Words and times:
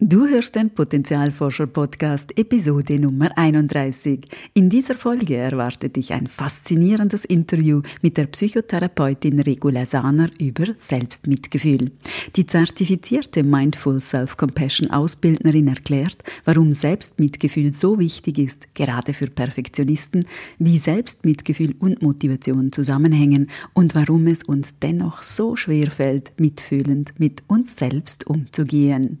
Du 0.00 0.26
hörst 0.26 0.56
den 0.56 0.70
Potenzialforscher 0.70 1.68
Podcast 1.68 2.36
Episode 2.36 2.98
Nummer 2.98 3.30
31. 3.38 4.26
In 4.52 4.68
dieser 4.68 4.96
Folge 4.96 5.36
erwartet 5.36 5.94
dich 5.94 6.12
ein 6.12 6.26
faszinierendes 6.26 7.24
Interview 7.24 7.80
mit 8.02 8.16
der 8.16 8.26
Psychotherapeutin 8.26 9.38
Regula 9.38 9.86
Sahner 9.86 10.28
über 10.40 10.64
Selbstmitgefühl. 10.74 11.92
Die 12.34 12.44
zertifizierte 12.44 13.44
Mindful 13.44 14.00
Self-Compassion 14.00 14.90
Ausbildnerin 14.90 15.68
erklärt, 15.68 16.24
warum 16.44 16.72
Selbstmitgefühl 16.72 17.70
so 17.70 18.00
wichtig 18.00 18.40
ist, 18.40 18.74
gerade 18.74 19.14
für 19.14 19.28
Perfektionisten, 19.28 20.26
wie 20.58 20.78
Selbstmitgefühl 20.78 21.76
und 21.78 22.02
Motivation 22.02 22.72
zusammenhängen 22.72 23.48
und 23.74 23.94
warum 23.94 24.26
es 24.26 24.42
uns 24.42 24.76
dennoch 24.80 25.22
so 25.22 25.54
schwer 25.54 25.92
fällt, 25.92 26.32
mitfühlend 26.40 27.14
mit 27.18 27.44
uns 27.46 27.76
selbst 27.76 28.26
umzugehen. 28.26 29.20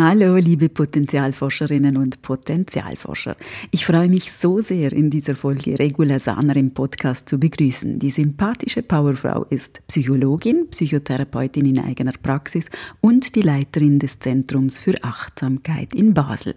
Hallo, 0.00 0.36
liebe 0.36 0.68
Potenzialforscherinnen 0.68 1.96
und 1.96 2.22
Potenzialforscher. 2.22 3.34
Ich 3.72 3.84
freue 3.84 4.08
mich 4.08 4.30
so 4.30 4.60
sehr, 4.60 4.92
in 4.92 5.10
dieser 5.10 5.34
Folge 5.34 5.76
Regula 5.76 6.20
Sahner 6.20 6.54
im 6.54 6.70
Podcast 6.70 7.28
zu 7.28 7.40
begrüßen. 7.40 7.98
Die 7.98 8.12
sympathische 8.12 8.84
Powerfrau 8.84 9.44
ist 9.50 9.80
Psychologin, 9.88 10.68
Psychotherapeutin 10.70 11.66
in 11.66 11.80
eigener 11.80 12.12
Praxis 12.12 12.70
und 13.00 13.34
die 13.34 13.42
Leiterin 13.42 13.98
des 13.98 14.20
Zentrums 14.20 14.78
für 14.78 14.94
Achtsamkeit 15.02 15.92
in 15.96 16.14
Basel. 16.14 16.54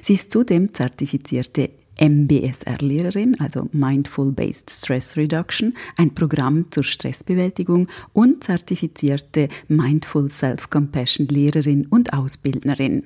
Sie 0.00 0.14
ist 0.14 0.30
zudem 0.30 0.72
zertifizierte 0.72 1.70
MBSR-Lehrerin, 1.98 3.40
also 3.40 3.68
Mindful 3.72 4.32
Based 4.32 4.70
Stress 4.70 5.16
Reduction, 5.16 5.74
ein 5.96 6.14
Programm 6.14 6.70
zur 6.70 6.84
Stressbewältigung 6.84 7.88
und 8.12 8.44
zertifizierte 8.44 9.48
Mindful 9.68 10.28
Self-Compassion-Lehrerin 10.28 11.86
und 11.86 12.12
Ausbildnerin. 12.12 13.04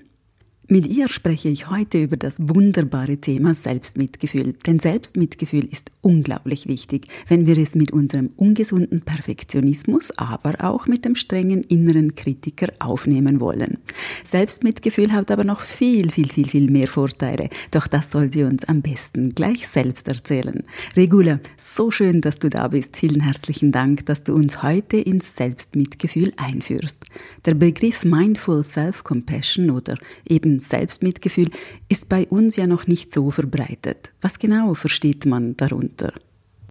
Mit 0.71 0.87
ihr 0.87 1.09
spreche 1.09 1.49
ich 1.49 1.71
heute 1.71 2.03
über 2.03 2.19
das 2.19 2.37
wunderbare 2.41 3.17
Thema 3.17 3.55
Selbstmitgefühl. 3.55 4.53
Denn 4.67 4.79
Selbstmitgefühl 4.79 5.65
ist 5.65 5.91
unglaublich 6.03 6.69
wichtig, 6.69 7.07
wenn 7.27 7.47
wir 7.47 7.57
es 7.57 7.75
mit 7.75 7.91
unserem 7.91 8.29
ungesunden 8.37 9.01
Perfektionismus, 9.01 10.11
aber 10.19 10.63
auch 10.63 10.87
mit 10.87 11.07
dem 11.07 11.15
strengen 11.15 11.63
inneren 11.63 12.17
Kritiker 12.17 12.69
aufnehmen 12.81 13.41
wollen. 13.41 13.79
Selbstmitgefühl 14.25 15.11
hat 15.11 15.31
aber 15.31 15.43
noch 15.43 15.63
viel, 15.63 16.11
viel, 16.11 16.29
viel, 16.29 16.49
viel 16.49 16.71
mehr 16.71 16.87
Vorteile. 16.87 17.49
Doch 17.71 17.87
das 17.87 18.11
soll 18.11 18.31
sie 18.31 18.43
uns 18.45 18.65
am 18.65 18.83
besten 18.83 19.31
gleich 19.31 19.67
selbst 19.67 20.07
erzählen. 20.07 20.65
Regula, 20.95 21.41
so 21.57 21.91
schön, 21.91 22.21
dass 22.21 22.39
du 22.39 22.51
da 22.51 22.69
bist. 22.69 22.99
Vielen 22.99 23.23
herzlichen 23.23 23.73
Dank, 23.73 24.05
dass 24.05 24.23
du 24.23 24.35
uns 24.35 24.63
heute 24.63 24.99
ins 24.99 25.35
Selbstmitgefühl 25.35 26.35
einführst. 26.37 27.07
Der 27.47 27.55
Begriff 27.55 28.05
Mindful 28.05 28.63
Self-Compassion 28.63 29.71
oder 29.71 29.97
eben 30.29 30.58
Selbstmitgefühl 30.61 31.51
ist 31.89 32.09
bei 32.09 32.27
uns 32.29 32.57
ja 32.57 32.67
noch 32.67 32.87
nicht 32.87 33.13
so 33.13 33.31
verbreitet. 33.31 34.11
Was 34.21 34.39
genau 34.39 34.75
versteht 34.75 35.27
man 35.27 35.57
darunter? 35.57 36.13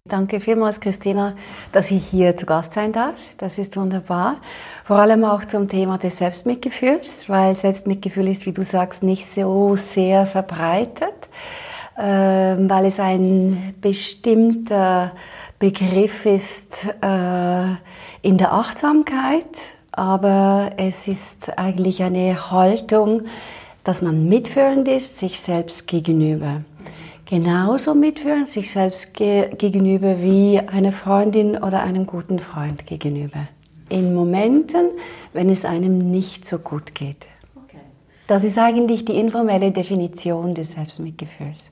Danke 0.08 0.40
vielmals, 0.40 0.80
Christina, 0.80 1.36
dass 1.70 1.90
ich 1.90 2.06
hier 2.06 2.34
zu 2.34 2.46
Gast 2.46 2.72
sein 2.72 2.92
darf. 2.92 3.14
Das 3.36 3.58
ist 3.58 3.76
wunderbar. 3.76 4.36
Vor 4.84 4.96
allem 4.96 5.22
auch 5.22 5.44
zum 5.44 5.68
Thema 5.68 5.98
des 5.98 6.16
Selbstmitgefühls, 6.16 7.28
weil 7.28 7.54
Selbstmitgefühl 7.54 8.26
ist, 8.28 8.46
wie 8.46 8.52
du 8.52 8.64
sagst, 8.64 9.02
nicht 9.02 9.28
so 9.30 9.76
sehr 9.76 10.26
verbreitet, 10.26 11.28
ähm, 11.98 12.70
weil 12.70 12.86
es 12.86 12.98
ein 12.98 13.74
bestimmter 13.82 15.12
Begriff 15.58 16.24
ist 16.24 16.86
äh, 17.02 17.74
in 18.22 18.38
der 18.38 18.52
Achtsamkeit, 18.54 19.44
aber 19.92 20.70
es 20.78 21.06
ist 21.06 21.58
eigentlich 21.58 22.02
eine 22.02 22.50
Haltung, 22.50 23.26
dass 23.84 24.02
man 24.02 24.28
mitfühlend 24.28 24.88
ist 24.88 25.18
sich 25.18 25.40
selbst 25.40 25.86
gegenüber. 25.86 26.62
Genauso 27.26 27.94
mitfühlen 27.94 28.46
sich 28.46 28.70
selbst 28.70 29.14
ge 29.14 29.54
gegenüber 29.56 30.22
wie 30.22 30.58
eine 30.58 30.92
Freundin 30.92 31.56
oder 31.56 31.82
einem 31.82 32.06
guten 32.06 32.38
Freund 32.38 32.86
gegenüber. 32.86 33.48
In 33.90 34.14
Momenten, 34.14 34.86
wenn 35.32 35.50
es 35.50 35.64
einem 35.64 36.10
nicht 36.10 36.44
so 36.46 36.58
gut 36.58 36.94
geht. 36.94 37.26
Das 38.28 38.44
ist 38.44 38.58
eigentlich 38.58 39.06
die 39.06 39.16
informelle 39.16 39.72
Definition 39.72 40.54
des 40.54 40.72
Selbstmitgefühls. 40.72 41.70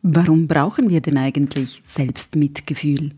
Warum 0.00 0.48
brauchen 0.48 0.88
wir 0.88 1.02
denn 1.02 1.18
eigentlich 1.18 1.82
Selbstmitgefühl? 1.84 3.12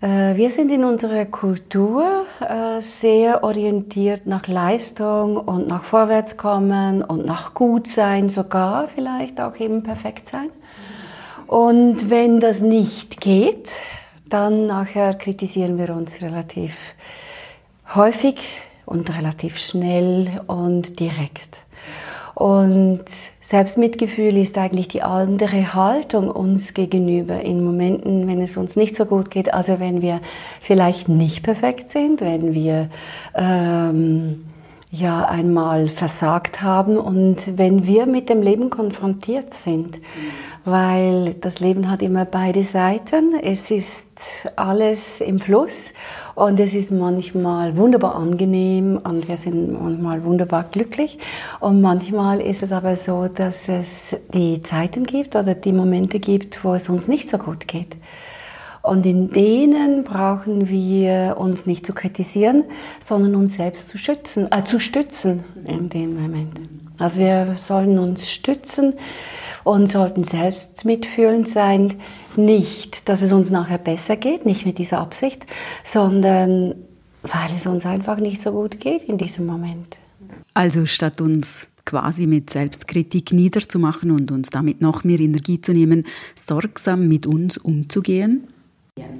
Äh, 0.00 0.36
wir 0.36 0.50
sind 0.50 0.70
in 0.70 0.84
unserer 0.84 1.24
Kultur 1.24 2.26
äh, 2.40 2.80
sehr 2.80 3.42
orientiert 3.42 4.26
nach 4.26 4.46
Leistung 4.46 5.36
und 5.36 5.66
nach 5.66 5.82
Vorwärtskommen 5.82 7.02
und 7.02 7.26
nach 7.26 7.54
Gutsein, 7.54 8.28
sogar 8.28 8.88
vielleicht 8.88 9.40
auch 9.40 9.56
eben 9.58 9.82
perfekt 9.82 10.28
sein. 10.28 10.50
Und 11.48 12.10
wenn 12.10 12.40
das 12.40 12.60
nicht 12.60 13.20
geht, 13.20 13.70
dann 14.28 14.66
nachher 14.66 15.14
kritisieren 15.14 15.78
wir 15.78 15.90
uns 15.94 16.20
relativ 16.20 16.76
häufig 17.94 18.36
und 18.86 19.16
relativ 19.16 19.58
schnell 19.58 20.42
und 20.46 21.00
direkt. 21.00 21.58
Und 22.34 23.06
Selbstmitgefühl 23.48 24.36
ist 24.36 24.58
eigentlich 24.58 24.88
die 24.88 25.00
andere 25.00 25.72
Haltung 25.72 26.30
uns 26.30 26.74
gegenüber 26.74 27.40
in 27.40 27.64
Momenten, 27.64 28.28
wenn 28.28 28.42
es 28.42 28.58
uns 28.58 28.76
nicht 28.76 28.94
so 28.94 29.06
gut 29.06 29.30
geht. 29.30 29.54
Also 29.54 29.80
wenn 29.80 30.02
wir 30.02 30.20
vielleicht 30.60 31.08
nicht 31.08 31.44
perfekt 31.44 31.88
sind, 31.88 32.20
wenn 32.20 32.52
wir 32.52 32.90
ähm, 33.34 34.44
ja 34.90 35.24
einmal 35.24 35.88
versagt 35.88 36.60
haben 36.60 36.98
und 36.98 37.56
wenn 37.56 37.86
wir 37.86 38.04
mit 38.04 38.28
dem 38.28 38.42
Leben 38.42 38.68
konfrontiert 38.68 39.54
sind. 39.54 39.96
Weil 40.66 41.32
das 41.40 41.58
Leben 41.58 41.90
hat 41.90 42.02
immer 42.02 42.26
beide 42.26 42.64
Seiten. 42.64 43.32
Es 43.42 43.70
ist 43.70 44.07
alles 44.56 45.20
im 45.20 45.38
Fluss 45.38 45.92
und 46.34 46.60
es 46.60 46.72
ist 46.72 46.92
manchmal 46.92 47.76
wunderbar 47.76 48.14
angenehm 48.14 48.96
und 49.02 49.26
wir 49.26 49.36
sind 49.36 49.72
manchmal 49.72 50.22
wunderbar 50.24 50.66
glücklich. 50.70 51.18
Und 51.58 51.80
manchmal 51.80 52.40
ist 52.40 52.62
es 52.62 52.70
aber 52.70 52.96
so, 52.96 53.26
dass 53.26 53.68
es 53.68 54.16
die 54.32 54.62
Zeiten 54.62 55.04
gibt 55.04 55.34
oder 55.34 55.54
die 55.54 55.72
Momente 55.72 56.20
gibt, 56.20 56.62
wo 56.62 56.74
es 56.74 56.88
uns 56.88 57.08
nicht 57.08 57.28
so 57.28 57.38
gut 57.38 57.66
geht. 57.66 57.96
Und 58.82 59.04
in 59.04 59.30
denen 59.30 60.04
brauchen 60.04 60.68
wir 60.68 61.36
uns 61.38 61.66
nicht 61.66 61.84
zu 61.84 61.92
kritisieren, 61.92 62.64
sondern 63.00 63.34
uns 63.34 63.56
selbst 63.56 63.88
zu 63.88 63.98
schützen, 63.98 64.46
äh, 64.52 64.62
zu 64.62 64.78
stützen 64.78 65.44
in 65.66 65.88
dem 65.88 66.22
Moment. 66.22 66.60
Also 66.98 67.18
wir 67.18 67.56
sollen 67.58 67.98
uns 67.98 68.30
stützen 68.30 68.94
und 69.68 69.90
sollten 69.92 70.24
selbst 70.24 70.86
mitfühlend 70.86 71.46
sein, 71.46 71.94
nicht, 72.36 73.06
dass 73.08 73.20
es 73.20 73.32
uns 73.32 73.50
nachher 73.50 73.76
besser 73.76 74.16
geht, 74.16 74.46
nicht 74.46 74.64
mit 74.64 74.78
dieser 74.78 74.98
Absicht, 74.98 75.44
sondern 75.84 76.74
weil 77.22 77.50
es 77.54 77.66
uns 77.66 77.84
einfach 77.84 78.16
nicht 78.16 78.40
so 78.40 78.52
gut 78.52 78.80
geht 78.80 79.02
in 79.02 79.18
diesem 79.18 79.44
Moment. 79.44 79.98
Also 80.54 80.86
statt 80.86 81.20
uns 81.20 81.70
quasi 81.84 82.26
mit 82.26 82.48
Selbstkritik 82.48 83.32
niederzumachen 83.32 84.10
und 84.10 84.30
uns 84.30 84.48
damit 84.48 84.80
noch 84.80 85.04
mehr 85.04 85.20
Energie 85.20 85.60
zu 85.60 85.72
nehmen, 85.72 86.06
sorgsam 86.34 87.06
mit 87.06 87.26
uns 87.26 87.58
umzugehen? 87.58 88.48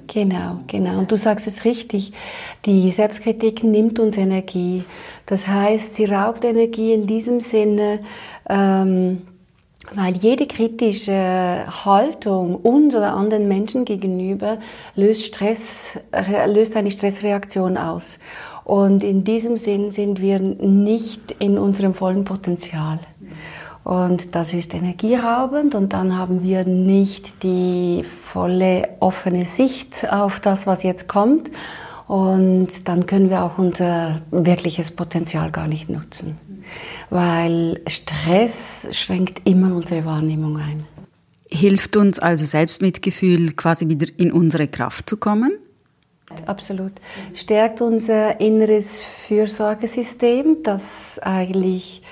Genau, 0.07 0.61
genau. 0.67 0.99
Und 0.99 1.13
du 1.13 1.17
sagst 1.17 1.47
es 1.47 1.65
richtig. 1.65 2.13
Die 2.65 2.91
Selbstkritik 2.91 3.63
nimmt 3.63 3.99
uns 3.99 4.17
Energie. 4.17 4.85
Das 5.27 5.47
heißt, 5.47 5.95
sie 5.95 6.07
raubt 6.07 6.45
Energie 6.45 6.93
in 6.95 7.07
diesem 7.07 7.41
Sinne, 7.41 8.01
ähm, 8.49 9.23
weil 9.95 10.17
jede 10.17 10.47
kritische 10.47 11.65
Haltung 11.85 12.57
uns 12.57 12.95
oder 12.95 13.15
anderen 13.15 13.49
Menschen 13.49 13.85
gegenüber 13.85 14.59
löst, 14.95 15.25
Stress, 15.25 15.99
löst 16.47 16.77
eine 16.77 16.91
Stressreaktion 16.91 17.77
aus. 17.77 18.19
Und 18.65 19.03
in 19.03 19.25
diesem 19.25 19.57
Sinn 19.57 19.91
sind 19.91 20.21
wir 20.21 20.39
nicht 20.41 21.35
in 21.39 21.59
unserem 21.59 21.95
vollen 21.95 22.25
Potenzial. 22.25 23.01
Und 23.83 24.35
das 24.35 24.53
ist 24.53 24.75
energieraubend 24.75 25.75
und 25.75 25.95
dann 25.95 26.19
haben 26.19 26.43
wir 26.43 26.65
nicht 26.65 27.43
die 27.43 28.05
volle 28.25 28.91
offene 29.01 29.47
Sicht 29.47 30.13
auf 30.13 30.41
das, 30.41 30.67
was 30.67 30.83
jetzt 30.83 31.09
kommt. 31.09 31.51
Und 32.07 32.89
dann 32.89 33.07
können 33.07 33.31
wir 33.31 33.45
auch 33.45 33.57
unser 33.57 34.21
wirkliches 34.31 34.91
Potenzial 34.91 35.51
gar 35.51 35.69
nicht 35.69 35.89
nutzen 35.89 36.39
weil 37.11 37.81
Stress 37.87 38.87
schränkt 38.93 39.47
immer 39.47 39.75
unsere 39.75 40.05
Wahrnehmung 40.05 40.57
ein. 40.59 40.85
Hilft 41.51 41.97
uns 41.97 42.19
also 42.19 42.45
Selbstmitgefühl 42.45 43.53
quasi 43.53 43.89
wieder 43.89 44.07
in 44.19 44.33
unsere 44.33 44.69
Kraft 44.69 45.09
zu 45.09 45.17
kommen? 45.17 45.53
Absolut. 46.47 46.93
Stärkt 47.35 47.81
unser 47.81 48.39
inneres 48.41 49.01
Fürsorgesystem, 49.27 50.59
das 50.63 51.19
eigentlich 51.21 52.03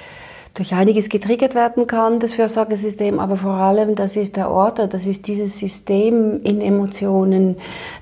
durch 0.57 0.73
einiges 0.73 1.11
getriggert 1.11 1.55
werden 1.55 1.87
kann, 1.87 2.19
das 2.19 2.33
Fürsorgesystem, 2.33 3.21
aber 3.21 3.37
vor 3.37 3.53
allem, 3.53 3.95
das 3.95 4.17
ist 4.17 4.37
der 4.37 4.51
Ort, 4.51 4.79
das 4.79 5.07
ist 5.07 5.27
dieses 5.27 5.59
System 5.59 6.41
in 6.43 6.63
Emotionen, 6.63 7.59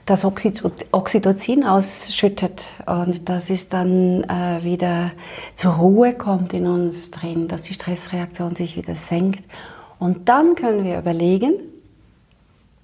das 0.06 0.24
Oxytocin 0.24 1.64
ausschüttet 1.64 2.62
und 2.86 3.28
das 3.28 3.50
ist 3.50 3.72
dann 3.72 4.22
äh, 4.24 4.62
wieder 4.62 5.10
zur 5.56 5.72
Ruhe 5.72 6.14
kommt 6.14 6.54
in 6.54 6.66
uns 6.66 7.10
drin, 7.10 7.48
dass 7.48 7.62
die 7.62 7.74
Stressreaktion 7.74 8.54
sich 8.54 8.76
wieder 8.76 8.94
senkt 8.94 9.44
und 9.98 10.28
dann 10.28 10.54
können 10.54 10.84
wir 10.84 10.98
überlegen, 10.98 11.54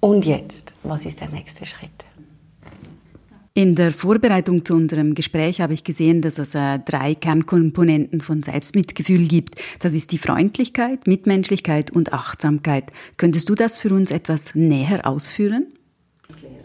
und 0.01 0.25
jetzt, 0.25 0.73
was 0.83 1.05
ist 1.05 1.21
der 1.21 1.29
nächste 1.29 1.65
Schritt? 1.65 1.91
In 3.53 3.75
der 3.75 3.91
Vorbereitung 3.91 4.63
zu 4.63 4.75
unserem 4.75 5.13
Gespräch 5.13 5.59
habe 5.59 5.73
ich 5.73 5.83
gesehen, 5.83 6.21
dass 6.21 6.39
es 6.39 6.55
äh, 6.55 6.79
drei 6.79 7.15
Kernkomponenten 7.15 8.21
von 8.21 8.43
Selbstmitgefühl 8.43 9.27
gibt. 9.27 9.61
Das 9.81 9.93
ist 9.93 10.13
die 10.13 10.19
Freundlichkeit, 10.19 11.05
Mitmenschlichkeit 11.05 11.91
und 11.91 12.13
Achtsamkeit. 12.13 12.85
Könntest 13.17 13.49
du 13.49 13.55
das 13.55 13.75
für 13.75 13.93
uns 13.93 14.11
etwas 14.11 14.55
näher 14.55 15.05
ausführen? 15.05 15.67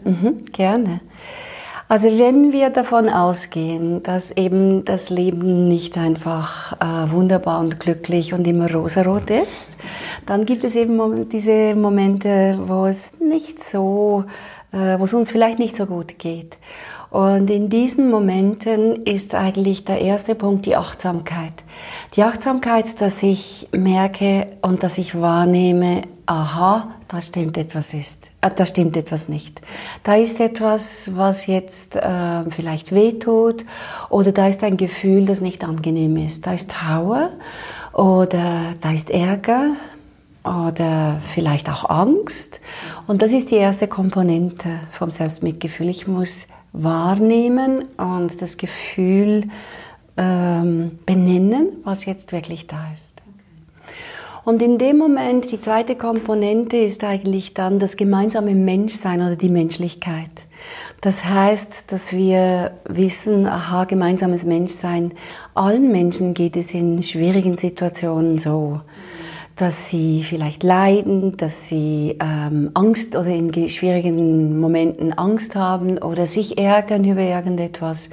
Mhm, 0.05 0.45
gerne. 0.53 1.01
Also 1.89 2.07
wenn 2.07 2.53
wir 2.53 2.69
davon 2.69 3.09
ausgehen, 3.09 4.01
dass 4.03 4.31
eben 4.31 4.85
das 4.85 5.09
Leben 5.09 5.67
nicht 5.67 5.97
einfach 5.97 6.73
äh, 6.81 7.11
wunderbar 7.11 7.59
und 7.59 7.81
glücklich 7.81 8.33
und 8.33 8.47
immer 8.47 8.71
rosarot 8.73 9.29
ist, 9.29 9.71
dann 10.25 10.45
gibt 10.45 10.63
es 10.63 10.75
eben 10.75 11.29
diese 11.29 11.75
Momente, 11.75 12.59
wo 12.65 12.85
es 12.85 13.11
nicht 13.19 13.63
so 13.63 14.25
wo 14.99 15.05
es 15.05 15.13
uns 15.13 15.31
vielleicht 15.31 15.59
nicht 15.59 15.75
so 15.75 15.85
gut 15.85 16.19
geht. 16.19 16.57
Und 17.09 17.49
in 17.49 17.69
diesen 17.69 18.09
Momenten 18.09 19.05
ist 19.05 19.33
eigentlich 19.33 19.85
der 19.85 20.01
erste 20.01 20.35
Punkt 20.35 20.65
die 20.65 20.75
Achtsamkeit. 20.75 21.53
Die 22.15 22.23
Achtsamkeit, 22.23 22.99
dass 22.99 23.23
ich 23.23 23.69
merke 23.71 24.47
und 24.61 24.83
dass 24.83 24.97
ich 24.97 25.19
wahrnehme, 25.19 26.01
aha, 26.25 26.89
da 27.07 27.21
stimmt 27.21 27.57
etwas 27.57 27.93
ist, 27.93 28.31
äh, 28.41 28.49
da 28.53 28.65
stimmt 28.65 28.97
etwas 28.97 29.29
nicht. 29.29 29.61
Da 30.03 30.15
ist 30.15 30.41
etwas, 30.41 31.15
was 31.15 31.47
jetzt 31.47 31.95
äh, 31.95 32.43
vielleicht 32.49 32.91
wehtut 32.91 33.63
oder 34.09 34.33
da 34.33 34.47
ist 34.47 34.61
ein 34.63 34.75
Gefühl, 34.75 35.25
das 35.25 35.39
nicht 35.39 35.63
angenehm 35.63 36.17
ist. 36.17 36.45
Da 36.45 36.53
ist 36.53 36.71
Trauer 36.71 37.29
oder 37.93 38.75
da 38.81 38.91
ist 38.91 39.09
Ärger, 39.09 39.71
oder 40.47 41.21
vielleicht 41.33 41.69
auch 41.69 41.89
Angst. 41.89 42.61
Und 43.07 43.21
das 43.21 43.31
ist 43.31 43.51
die 43.51 43.55
erste 43.55 43.87
Komponente 43.87 44.79
vom 44.91 45.11
Selbstmitgefühl. 45.11 45.89
Ich 45.89 46.07
muss 46.07 46.47
wahrnehmen 46.73 47.85
und 47.97 48.41
das 48.41 48.57
Gefühl 48.57 49.49
ähm, 50.15 50.99
benennen, 51.05 51.69
was 51.83 52.05
jetzt 52.05 52.31
wirklich 52.31 52.67
da 52.67 52.87
ist. 52.93 53.21
Und 54.43 54.61
in 54.61 54.77
dem 54.77 54.97
Moment, 54.97 55.51
die 55.51 55.59
zweite 55.59 55.95
Komponente 55.95 56.77
ist 56.77 57.03
eigentlich 57.03 57.53
dann 57.53 57.79
das 57.79 57.97
gemeinsame 57.97 58.55
Menschsein 58.55 59.21
oder 59.21 59.35
die 59.35 59.49
Menschlichkeit. 59.49 60.29
Das 61.01 61.25
heißt, 61.25 61.91
dass 61.91 62.13
wir 62.13 62.71
wissen, 62.85 63.45
aha, 63.45 63.83
gemeinsames 63.83 64.45
Menschsein, 64.45 65.11
allen 65.53 65.91
Menschen 65.91 66.33
geht 66.33 66.55
es 66.55 66.73
in 66.73 67.03
schwierigen 67.03 67.57
Situationen 67.57 68.39
so 68.39 68.81
dass 69.57 69.89
sie 69.89 70.23
vielleicht 70.23 70.63
leiden, 70.63 71.35
dass 71.35 71.67
sie 71.67 72.15
ähm, 72.19 72.71
Angst 72.75 73.15
oder 73.15 73.29
in 73.29 73.51
schwierigen 73.69 74.59
Momenten 74.59 75.13
Angst 75.13 75.55
haben 75.55 75.97
oder 75.97 76.27
sich 76.27 76.59
ärgern 76.59 77.03
über 77.03 77.21
irgendetwas. 77.21 78.09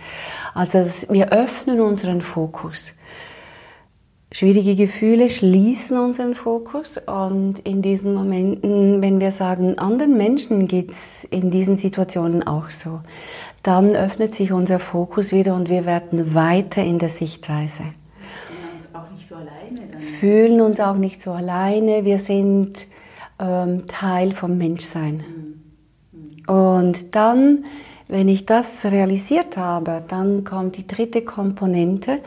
Also 0.54 0.86
wir 1.10 1.32
öffnen 1.32 1.80
unseren 1.80 2.22
Fokus. 2.22 2.94
Schwierige 4.32 4.74
Gefühle 4.74 5.28
schließen 5.28 5.96
unseren 5.96 6.34
Fokus 6.34 6.98
und 6.98 7.60
in 7.60 7.82
diesen 7.82 8.14
Momenten, 8.14 9.00
wenn 9.00 9.20
wir 9.20 9.30
sagen, 9.30 9.78
anderen 9.78 10.16
Menschen 10.16 10.66
geht's 10.66 11.24
in 11.30 11.52
diesen 11.52 11.76
Situationen 11.76 12.42
auch 12.44 12.70
so, 12.70 13.00
dann 13.62 13.94
öffnet 13.94 14.34
sich 14.34 14.50
unser 14.50 14.80
Fokus 14.80 15.30
wieder 15.30 15.54
und 15.54 15.68
wir 15.68 15.86
werden 15.86 16.34
weiter 16.34 16.82
in 16.82 16.98
der 16.98 17.10
Sichtweise. 17.10 17.84
Fühlen 20.04 20.60
uns 20.60 20.80
auch 20.80 20.96
nicht 20.96 21.20
so 21.22 21.32
alleine. 21.32 22.04
Wir 22.04 22.18
sind 22.18 22.78
ähm, 23.38 23.86
Teil 23.86 24.32
vom 24.32 24.58
Menschsein. 24.58 25.24
Und 26.46 27.14
dann, 27.14 27.64
wenn 28.08 28.28
ich 28.28 28.46
das 28.46 28.84
realisiert 28.84 29.56
habe, 29.56 30.04
dann 30.08 30.44
kommt 30.44 30.76
die 30.76 30.86
dritte 30.86 31.22
Komponente. 31.22 32.18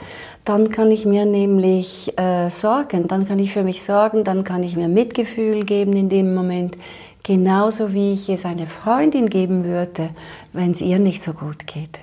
Dann 0.43 0.69
kann 0.69 0.91
ich 0.91 1.05
mir 1.05 1.25
nämlich 1.25 2.17
äh, 2.17 2.49
sorgen. 2.49 3.07
Dann 3.07 3.27
kann 3.27 3.39
ich 3.39 3.53
für 3.53 3.63
mich 3.63 3.83
sorgen. 3.83 4.23
Dann 4.23 4.43
kann 4.43 4.63
ich 4.63 4.75
mir 4.75 4.87
Mitgefühl 4.87 5.65
geben 5.65 5.93
in 5.93 6.09
dem 6.09 6.33
Moment. 6.33 6.77
Genauso 7.23 7.93
wie 7.93 8.13
ich 8.13 8.29
es 8.29 8.45
einer 8.45 8.67
Freundin 8.67 9.29
geben 9.29 9.65
würde, 9.65 10.09
wenn 10.53 10.71
es 10.71 10.81
ihr 10.81 10.97
nicht 10.97 11.21
so 11.21 11.33
gut 11.33 11.67
geht. 11.67 11.99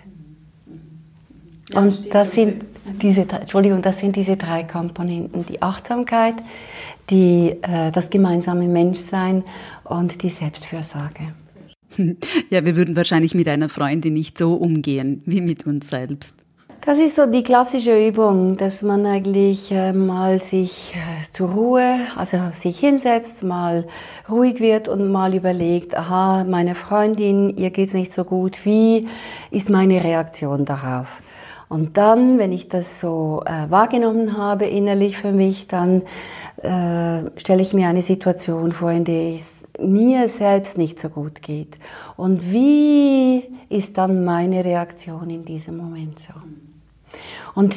Ja, 1.70 1.80
und 1.80 2.14
das 2.14 2.32
sind 2.32 2.73
diese, 2.84 3.22
Entschuldigung, 3.22 3.82
das 3.82 3.98
sind 3.98 4.16
diese 4.16 4.36
drei 4.36 4.64
Komponenten. 4.64 5.46
Die 5.46 5.62
Achtsamkeit, 5.62 6.34
die, 7.10 7.56
äh, 7.62 7.90
das 7.92 8.10
gemeinsame 8.10 8.68
Menschsein 8.68 9.44
und 9.84 10.22
die 10.22 10.30
Selbstfürsorge. 10.30 11.34
Ja, 12.50 12.64
wir 12.64 12.74
würden 12.74 12.96
wahrscheinlich 12.96 13.36
mit 13.36 13.46
einer 13.46 13.68
Freundin 13.68 14.14
nicht 14.14 14.36
so 14.36 14.54
umgehen 14.54 15.22
wie 15.26 15.40
mit 15.40 15.64
uns 15.64 15.90
selbst. 15.90 16.34
Das 16.84 16.98
ist 16.98 17.16
so 17.16 17.24
die 17.24 17.42
klassische 17.42 17.96
Übung, 18.08 18.58
dass 18.58 18.82
man 18.82 19.06
eigentlich 19.06 19.70
äh, 19.70 19.94
mal 19.94 20.38
sich 20.38 20.94
äh, 20.94 21.30
zur 21.30 21.50
Ruhe, 21.50 22.00
also 22.14 22.36
sich 22.52 22.78
hinsetzt, 22.78 23.42
mal 23.42 23.86
ruhig 24.28 24.60
wird 24.60 24.88
und 24.88 25.10
mal 25.10 25.34
überlegt, 25.34 25.96
aha, 25.96 26.44
meine 26.44 26.74
Freundin, 26.74 27.56
ihr 27.56 27.70
geht's 27.70 27.94
nicht 27.94 28.12
so 28.12 28.24
gut, 28.24 28.66
wie 28.66 29.08
ist 29.50 29.70
meine 29.70 30.04
Reaktion 30.04 30.66
darauf? 30.66 31.22
Und 31.74 31.96
dann, 31.96 32.38
wenn 32.38 32.52
ich 32.52 32.68
das 32.68 33.00
so 33.00 33.42
äh, 33.46 33.68
wahrgenommen 33.68 34.36
habe 34.36 34.64
innerlich 34.64 35.16
für 35.16 35.32
mich, 35.32 35.66
dann 35.66 36.02
äh, 36.62 37.28
stelle 37.36 37.62
ich 37.62 37.74
mir 37.74 37.88
eine 37.88 38.00
Situation 38.00 38.70
vor, 38.70 38.92
in 38.92 39.04
der 39.04 39.34
es 39.34 39.66
mir 39.80 40.28
selbst 40.28 40.78
nicht 40.78 41.00
so 41.00 41.08
gut 41.08 41.42
geht. 41.42 41.76
Und 42.16 42.52
wie 42.52 43.42
ist 43.70 43.98
dann 43.98 44.24
meine 44.24 44.64
Reaktion 44.64 45.28
in 45.30 45.44
diesem 45.44 45.76
Moment 45.76 46.20
so? 46.20 46.34
Und 47.56 47.74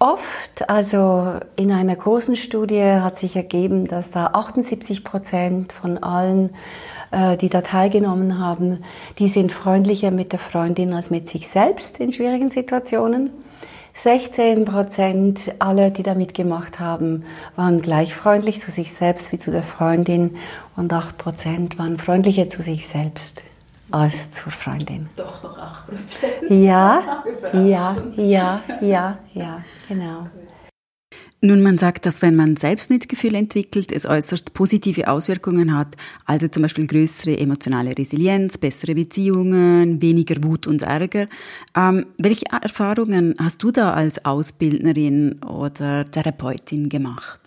oft, 0.00 0.68
also 0.68 1.34
in 1.56 1.70
einer 1.70 1.94
großen 1.94 2.34
Studie 2.34 2.82
hat 2.82 3.16
sich 3.16 3.36
ergeben, 3.36 3.86
dass 3.86 4.10
da 4.10 4.28
78 4.28 5.04
Prozent 5.04 5.72
von 5.72 6.02
allen 6.02 6.50
äh, 7.12 7.36
die 7.36 7.48
da 7.48 7.60
teilgenommen 7.60 8.38
haben, 8.38 8.82
die 9.18 9.28
sind 9.28 9.52
freundlicher 9.52 10.10
mit 10.10 10.32
der 10.32 10.38
Freundin 10.38 10.92
als 10.92 11.10
mit 11.10 11.28
sich 11.28 11.48
selbst 11.48 12.00
in 12.00 12.12
schwierigen 12.12 12.48
Situationen. 12.48 13.30
16 13.94 14.64
Prozent 14.64 15.54
aller, 15.58 15.90
die 15.90 16.02
da 16.02 16.14
mitgemacht 16.14 16.80
haben, 16.80 17.24
waren 17.56 17.82
gleich 17.82 18.14
freundlich 18.14 18.60
zu 18.60 18.70
sich 18.70 18.92
selbst 18.94 19.32
wie 19.32 19.38
zu 19.38 19.50
der 19.50 19.64
Freundin 19.64 20.36
und 20.76 20.92
8 20.92 21.18
Prozent 21.18 21.78
waren 21.78 21.98
freundlicher 21.98 22.48
zu 22.48 22.62
sich 22.62 22.88
selbst 22.88 23.42
als 23.90 24.30
zur 24.32 24.52
Freundin. 24.52 25.08
Doch 25.16 25.42
noch 25.42 25.58
8 25.58 25.86
Prozent. 25.86 26.50
Ja, 26.50 27.22
ja, 27.52 27.96
ja, 28.16 28.62
ja, 28.80 29.18
ja, 29.34 29.64
genau. 29.88 30.28
Nun, 31.42 31.62
man 31.62 31.78
sagt, 31.78 32.04
dass 32.04 32.20
wenn 32.20 32.36
man 32.36 32.56
Selbstmitgefühl 32.56 33.34
entwickelt, 33.34 33.92
es 33.92 34.04
äußerst 34.04 34.52
positive 34.52 35.08
Auswirkungen 35.08 35.74
hat, 35.74 35.96
also 36.26 36.48
zum 36.48 36.62
Beispiel 36.62 36.86
größere 36.86 37.38
emotionale 37.38 37.96
Resilienz, 37.96 38.58
bessere 38.58 38.94
Beziehungen, 38.94 40.02
weniger 40.02 40.44
Wut 40.44 40.66
und 40.66 40.82
Ärger. 40.82 41.28
Ähm, 41.74 42.04
welche 42.18 42.44
Erfahrungen 42.52 43.36
hast 43.38 43.62
du 43.62 43.70
da 43.70 43.94
als 43.94 44.22
Ausbildnerin 44.22 45.42
oder 45.42 46.04
Therapeutin 46.04 46.90
gemacht? 46.90 47.39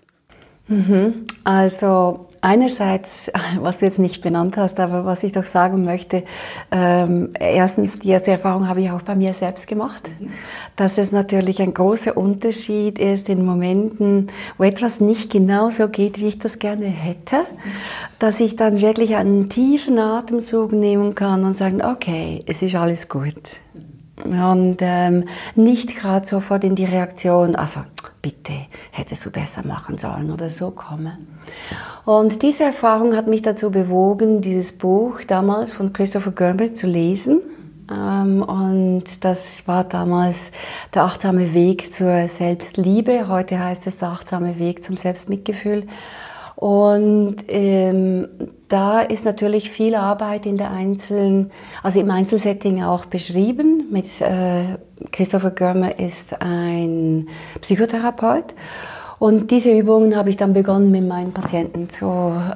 Mhm. 0.74 1.26
Also 1.44 2.28
einerseits, 2.42 3.32
was 3.60 3.78
du 3.78 3.86
jetzt 3.86 4.00
nicht 4.00 4.22
benannt 4.22 4.58
hast, 4.58 4.80
aber 4.80 5.06
was 5.06 5.24
ich 5.24 5.32
doch 5.32 5.46
sagen 5.46 5.84
möchte, 5.84 6.24
ähm, 6.72 7.30
erstens, 7.40 8.00
die 8.00 8.12
Erfahrung 8.12 8.68
habe 8.68 8.82
ich 8.82 8.92
auch 8.92 9.02
bei 9.02 9.16
mir 9.16 9.34
selbst 9.34 9.68
gemacht, 9.68 10.10
dass 10.76 10.98
es 10.98 11.12
natürlich 11.12 11.62
ein 11.62 11.74
großer 11.74 12.18
Unterschied 12.18 13.00
ist 13.00 13.30
in 13.30 13.46
Momenten, 13.46 14.32
wo 14.58 14.64
etwas 14.64 15.00
nicht 15.00 15.32
genauso 15.32 15.88
geht, 15.88 16.20
wie 16.20 16.28
ich 16.28 16.40
das 16.40 16.60
gerne 16.60 16.86
hätte, 16.86 17.42
dass 18.20 18.40
ich 18.40 18.56
dann 18.56 18.82
wirklich 18.82 19.16
einen 19.16 19.50
tiefen 19.50 20.00
Atemzug 20.00 20.72
nehmen 20.74 21.16
kann 21.16 21.46
und 21.46 21.56
sagen, 21.56 21.82
okay, 21.82 22.42
es 22.48 22.62
ist 22.62 22.76
alles 22.76 23.10
gut. 23.10 23.34
Und 24.24 24.78
ähm, 24.80 25.26
nicht 25.56 25.96
gerade 25.96 26.26
sofort 26.26 26.64
in 26.64 26.76
die 26.76 26.86
Reaktion, 26.86 27.56
also 27.56 27.82
bitte 28.24 28.54
hättest 28.90 29.24
du 29.26 29.30
besser 29.30 29.68
machen 29.68 30.00
sollen 30.00 30.32
oder 30.32 30.50
so 30.50 30.72
kommen. 30.72 31.28
Und 32.06 32.42
diese 32.42 32.64
Erfahrung 32.64 33.16
hat 33.16 33.28
mich 33.28 33.44
dazu 33.44 33.70
bewogen, 33.70 34.42
dieses 34.42 34.72
Buch 34.72 35.22
damals 35.28 35.72
von 35.72 35.94
Christopher 35.94 36.32
Gerber 36.32 36.74
zu 36.74 36.88
lesen. 36.88 37.42
Ähm, 37.92 38.42
und 38.42 39.04
das 39.22 39.68
war 39.68 39.84
damals 39.84 40.52
der 40.94 41.04
achtsame 41.04 41.54
Weg 41.54 41.94
zur 41.94 42.28
Selbstliebe. 42.28 43.28
Heute 43.28 43.60
heißt 43.60 43.86
es 43.88 43.98
der 43.98 44.10
achtsame 44.10 44.58
Weg 44.58 44.84
zum 44.84 44.98
Selbstmitgefühl. 44.98 45.88
Und 46.56 47.38
ähm, 47.48 48.28
da 48.70 49.02
ist 49.02 49.26
natürlich 49.26 49.70
viel 49.70 49.96
Arbeit 49.96 50.46
in 50.46 50.58
der 50.58 50.72
Einzelnen, 50.72 51.52
also 51.82 52.00
im 52.00 52.10
Einzelsetting 52.10 52.84
auch 52.84 53.06
beschrieben. 53.06 53.88
Mit 53.92 54.06
äh, 54.22 54.78
Christopher 55.12 55.52
Görmer 55.52 56.00
ist 56.00 56.42
ein 56.42 57.28
Psychotherapeut. 57.62 58.54
Und 59.20 59.52
diese 59.52 59.72
Übungen 59.72 60.18
habe 60.18 60.30
ich 60.30 60.38
dann 60.38 60.54
begonnen 60.54 60.92
mit 60.92 61.08
meinen 61.08 61.32
Patienten 61.32 61.90
zu 61.90 62.06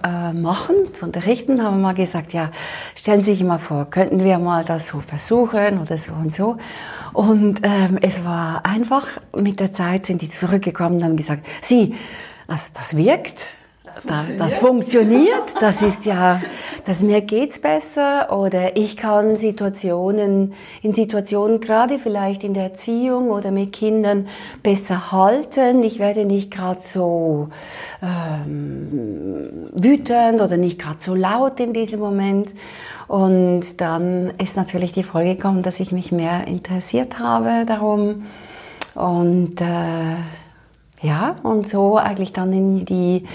äh, 0.03 0.33
machen, 0.33 0.75
zu 0.93 1.05
unterrichten. 1.05 1.63
Haben 1.63 1.81
mal 1.81 1.93
gesagt, 1.93 2.33
ja, 2.33 2.51
stellen 2.95 3.23
Sie 3.23 3.35
sich 3.35 3.43
mal 3.43 3.57
vor, 3.57 3.85
könnten 3.85 4.23
wir 4.23 4.37
mal 4.37 4.65
das 4.65 4.87
so 4.87 4.99
versuchen 4.99 5.79
oder 5.79 5.97
so 5.97 6.11
und 6.11 6.35
so. 6.35 6.57
Und 7.13 7.61
ähm, 7.63 7.97
es 8.01 8.25
war 8.25 8.65
einfach, 8.65 9.07
mit 9.33 9.59
der 9.59 9.71
Zeit 9.71 10.05
sind 10.05 10.21
die 10.21 10.29
zurückgekommen 10.29 10.97
und 10.97 11.03
haben 11.03 11.15
gesagt, 11.15 11.45
Sie, 11.61 11.95
also 12.47 12.65
das 12.73 12.97
wirkt, 12.97 13.47
das 14.05 14.29
funktioniert. 14.29 14.39
das 14.39 14.57
funktioniert, 14.57 15.43
das 15.59 15.81
ist 15.81 16.05
ja, 16.05 16.41
das 16.85 17.01
mir 17.01 17.21
geht's 17.21 17.59
besser 17.59 18.31
oder 18.31 18.77
ich 18.77 18.97
kann 18.97 19.37
Situationen, 19.37 20.53
in 20.81 20.93
Situationen 20.93 21.59
gerade 21.59 21.99
vielleicht 21.99 22.43
in 22.43 22.53
der 22.53 22.63
Erziehung 22.63 23.29
oder 23.29 23.51
mit 23.51 23.73
Kindern 23.73 24.27
besser 24.63 25.11
halten. 25.11 25.83
Ich 25.83 25.99
werde 25.99 26.25
nicht 26.25 26.51
gerade 26.51 26.81
so 26.81 27.49
ähm, 28.01 29.69
wütend 29.73 30.41
oder 30.41 30.57
nicht 30.57 30.79
gerade 30.79 30.99
so 30.99 31.15
laut 31.15 31.59
in 31.59 31.73
diesem 31.73 31.99
Moment. 31.99 32.49
Und 33.07 33.79
dann 33.79 34.33
ist 34.37 34.57
natürlich 34.57 34.91
die 34.91 35.03
Folge 35.03 35.35
gekommen, 35.35 35.63
dass 35.63 35.79
ich 35.79 35.91
mich 35.91 36.11
mehr 36.11 36.45
interessiert 36.47 37.19
habe 37.19 37.65
darum 37.65 38.25
und 38.95 39.61
äh, 39.61 40.15
ja, 41.01 41.35
und 41.43 41.67
so 41.67 41.97
eigentlich 41.97 42.33
dann 42.33 42.51
in 42.53 42.85
die 42.85 43.25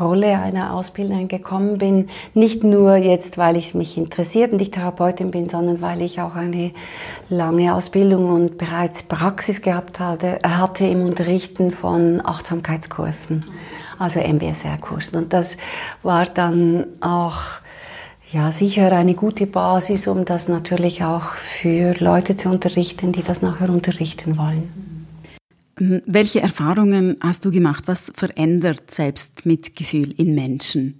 Rolle 0.00 0.38
einer 0.40 0.74
Ausbilderin 0.74 1.28
gekommen 1.28 1.78
bin. 1.78 2.08
Nicht 2.34 2.64
nur 2.64 2.96
jetzt, 2.96 3.38
weil 3.38 3.56
ich 3.56 3.74
mich 3.74 3.96
interessiert 3.96 4.52
und 4.52 4.60
ich 4.60 4.72
Therapeutin 4.72 5.30
bin, 5.30 5.48
sondern 5.48 5.80
weil 5.80 6.02
ich 6.02 6.20
auch 6.20 6.34
eine 6.34 6.72
lange 7.28 7.74
Ausbildung 7.76 8.28
und 8.30 8.58
bereits 8.58 9.04
Praxis 9.04 9.62
gehabt 9.62 10.00
hatte, 10.00 10.40
hatte 10.42 10.84
im 10.84 11.06
Unterrichten 11.06 11.70
von 11.70 12.20
Achtsamkeitskursen, 12.24 13.44
also 14.00 14.18
MBSR-Kursen. 14.18 15.16
Und 15.16 15.32
das 15.32 15.58
war 16.02 16.26
dann 16.26 16.86
auch 17.00 17.38
ja, 18.32 18.50
sicher 18.50 18.90
eine 18.90 19.14
gute 19.14 19.46
Basis, 19.46 20.08
um 20.08 20.24
das 20.24 20.48
natürlich 20.48 21.04
auch 21.04 21.34
für 21.34 21.94
Leute 22.00 22.36
zu 22.36 22.48
unterrichten, 22.48 23.12
die 23.12 23.22
das 23.22 23.42
nachher 23.42 23.70
unterrichten 23.70 24.36
wollen. 24.36 24.91
Ähm, 25.80 26.02
welche 26.06 26.40
Erfahrungen 26.40 27.16
hast 27.20 27.44
du 27.44 27.50
gemacht? 27.50 27.84
Was 27.86 28.12
verändert 28.14 28.90
Selbstmitgefühl 28.90 30.12
in 30.12 30.34
Menschen? 30.34 30.98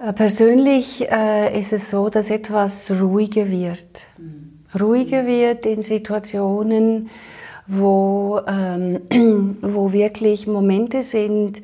Äh, 0.00 0.12
persönlich 0.12 1.08
äh, 1.10 1.60
ist 1.60 1.72
es 1.72 1.90
so, 1.90 2.08
dass 2.08 2.30
etwas 2.30 2.90
ruhiger 2.90 3.50
wird. 3.50 4.04
Ruhiger 4.78 5.26
wird 5.26 5.66
in 5.66 5.82
Situationen, 5.82 7.10
wo, 7.66 8.40
ähm, 8.46 9.00
wo 9.62 9.92
wirklich 9.92 10.46
Momente 10.46 11.02
sind, 11.02 11.62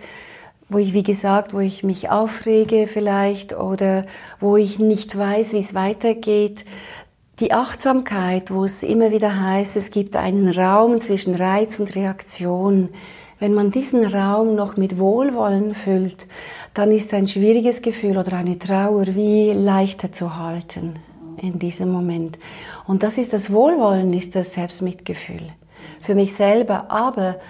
wo 0.68 0.78
ich, 0.78 0.94
wie 0.94 1.02
gesagt, 1.02 1.52
wo 1.52 1.60
ich 1.60 1.84
mich 1.84 2.10
aufrege 2.10 2.88
vielleicht 2.92 3.56
oder 3.56 4.06
wo 4.40 4.56
ich 4.56 4.78
nicht 4.78 5.16
weiß, 5.16 5.52
wie 5.52 5.58
es 5.58 5.74
weitergeht 5.74 6.64
die 7.40 7.52
Achtsamkeit, 7.52 8.52
wo 8.52 8.64
es 8.64 8.82
immer 8.82 9.10
wieder 9.10 9.40
heißt, 9.40 9.76
es 9.76 9.90
gibt 9.90 10.14
einen 10.14 10.48
Raum 10.48 11.00
zwischen 11.00 11.34
Reiz 11.34 11.80
und 11.80 11.94
Reaktion. 11.96 12.90
Wenn 13.40 13.54
man 13.54 13.72
diesen 13.72 14.04
Raum 14.04 14.54
noch 14.54 14.76
mit 14.76 14.98
Wohlwollen 14.98 15.74
füllt, 15.74 16.26
dann 16.74 16.92
ist 16.92 17.12
ein 17.12 17.26
schwieriges 17.26 17.82
Gefühl 17.82 18.18
oder 18.18 18.34
eine 18.34 18.58
Trauer 18.58 19.06
wie 19.08 19.52
leichter 19.52 20.12
zu 20.12 20.36
halten 20.36 20.94
in 21.42 21.58
diesem 21.58 21.90
Moment. 21.90 22.38
Und 22.86 23.02
das 23.02 23.18
ist 23.18 23.32
das 23.32 23.52
Wohlwollen, 23.52 24.12
ist 24.12 24.36
das 24.36 24.54
Selbstmitgefühl 24.54 25.42
für 26.00 26.14
mich 26.14 26.34
selber. 26.34 26.90
Aber 26.90 27.40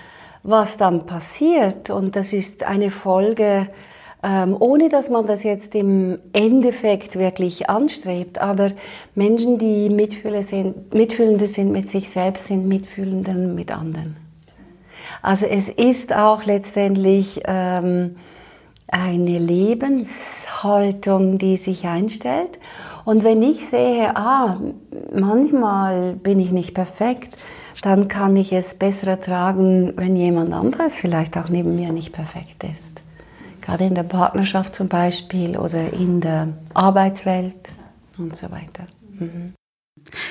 was 0.43 0.79
dann 0.79 1.05
passiert, 1.05 1.91
und 1.91 2.17
das 2.17 2.33
ist 2.33 2.65
eine 2.65 2.91
Folge 2.91 3.69
ähm, 4.25 4.57
ohne 4.59 4.89
dass 4.89 5.11
man 5.11 5.27
das 5.27 5.43
jetzt 5.43 5.75
im 5.75 6.19
Endeffekt 6.33 7.17
wirklich 7.17 7.69
anstrebt. 7.69 8.41
Aber 8.41 8.73
Menschen, 9.15 9.59
die 9.59 9.91
Mitfühler 9.91 10.43
sind, 10.43 10.95
Mitfühlende 10.95 11.47
sind 11.47 11.71
mit 11.73 11.91
sich 11.91 12.09
selbst, 12.09 12.47
sind 12.47 12.67
Mitfühlende 12.67 13.35
mit 13.35 13.71
anderen. 13.71 14.17
Also 15.21 15.45
es 15.45 15.69
ist 15.69 16.15
auch 16.15 16.45
letztendlich 16.45 17.43
ähm, 17.45 18.17
eine 18.89 19.39
Lebenshaltung, 19.39 21.37
die 21.37 21.59
sich 21.59 21.85
einstellt. 21.85 22.59
Und 23.05 23.25
wenn 23.25 23.43
ich 23.43 23.67
sehe, 23.67 24.17
ah, 24.17 24.59
manchmal 25.15 26.15
bin 26.15 26.41
ich 26.41 26.51
nicht 26.51 26.73
perfekt, 26.73 27.37
dann 27.83 28.09
kann 28.09 28.35
ich 28.39 28.55
es 28.55 28.75
besser 28.75 29.09
ertragen, 29.09 29.93
wenn 29.97 30.17
jemand 30.17 30.55
anderes 30.55 30.97
vielleicht 30.97 31.37
auch 31.37 31.51
neben 31.51 31.77
mir 31.77 31.93
nicht 31.93 32.13
perfekt 32.13 32.65
ist 32.65 32.94
gerade 33.65 33.85
in 33.85 33.95
der 33.95 34.03
Partnerschaft 34.03 34.75
zum 34.75 34.89
Beispiel 34.89 35.57
oder 35.57 35.93
in 35.93 36.21
der 36.21 36.49
Arbeitswelt 36.75 37.55
und 38.19 38.37
so 38.37 38.51
weiter. 38.51 38.87
Mhm. 39.19 39.55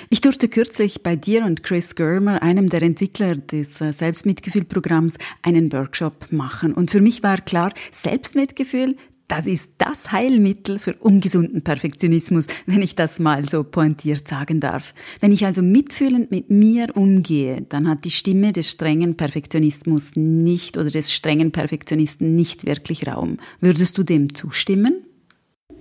Ich 0.09 0.21
durfte 0.21 0.49
kürzlich 0.49 1.01
bei 1.01 1.15
dir 1.15 1.43
und 1.43 1.63
Chris 1.63 1.95
Germer, 1.95 2.43
einem 2.43 2.69
der 2.69 2.83
Entwickler 2.83 3.35
des 3.35 3.81
äh, 3.81 3.91
Selbstmitgefühl-Programms, 3.91 5.15
einen 5.41 5.71
Workshop 5.73 6.31
machen. 6.31 6.73
Und 6.73 6.91
für 6.91 7.01
mich 7.01 7.23
war 7.23 7.39
klar, 7.39 7.73
Selbstmitgefühl, 7.89 8.95
das 9.27 9.47
ist 9.47 9.71
das 9.77 10.11
Heilmittel 10.11 10.77
für 10.79 10.93
ungesunden 10.95 11.63
Perfektionismus, 11.63 12.47
wenn 12.65 12.81
ich 12.81 12.95
das 12.95 13.19
mal 13.19 13.47
so 13.47 13.63
pointiert 13.63 14.27
sagen 14.27 14.59
darf. 14.59 14.93
Wenn 15.19 15.31
ich 15.31 15.45
also 15.45 15.61
mitfühlend 15.61 16.29
mit 16.29 16.49
mir 16.49 16.95
umgehe, 16.95 17.61
dann 17.61 17.87
hat 17.87 18.05
die 18.05 18.11
Stimme 18.11 18.51
des 18.51 18.69
strengen 18.69 19.15
Perfektionismus 19.15 20.11
nicht 20.15 20.77
oder 20.77 20.91
des 20.91 21.13
strengen 21.13 21.51
Perfektionisten 21.51 22.35
nicht 22.35 22.65
wirklich 22.65 23.07
Raum. 23.07 23.37
Würdest 23.59 23.97
du 23.97 24.03
dem 24.03 24.33
zustimmen? 24.35 25.05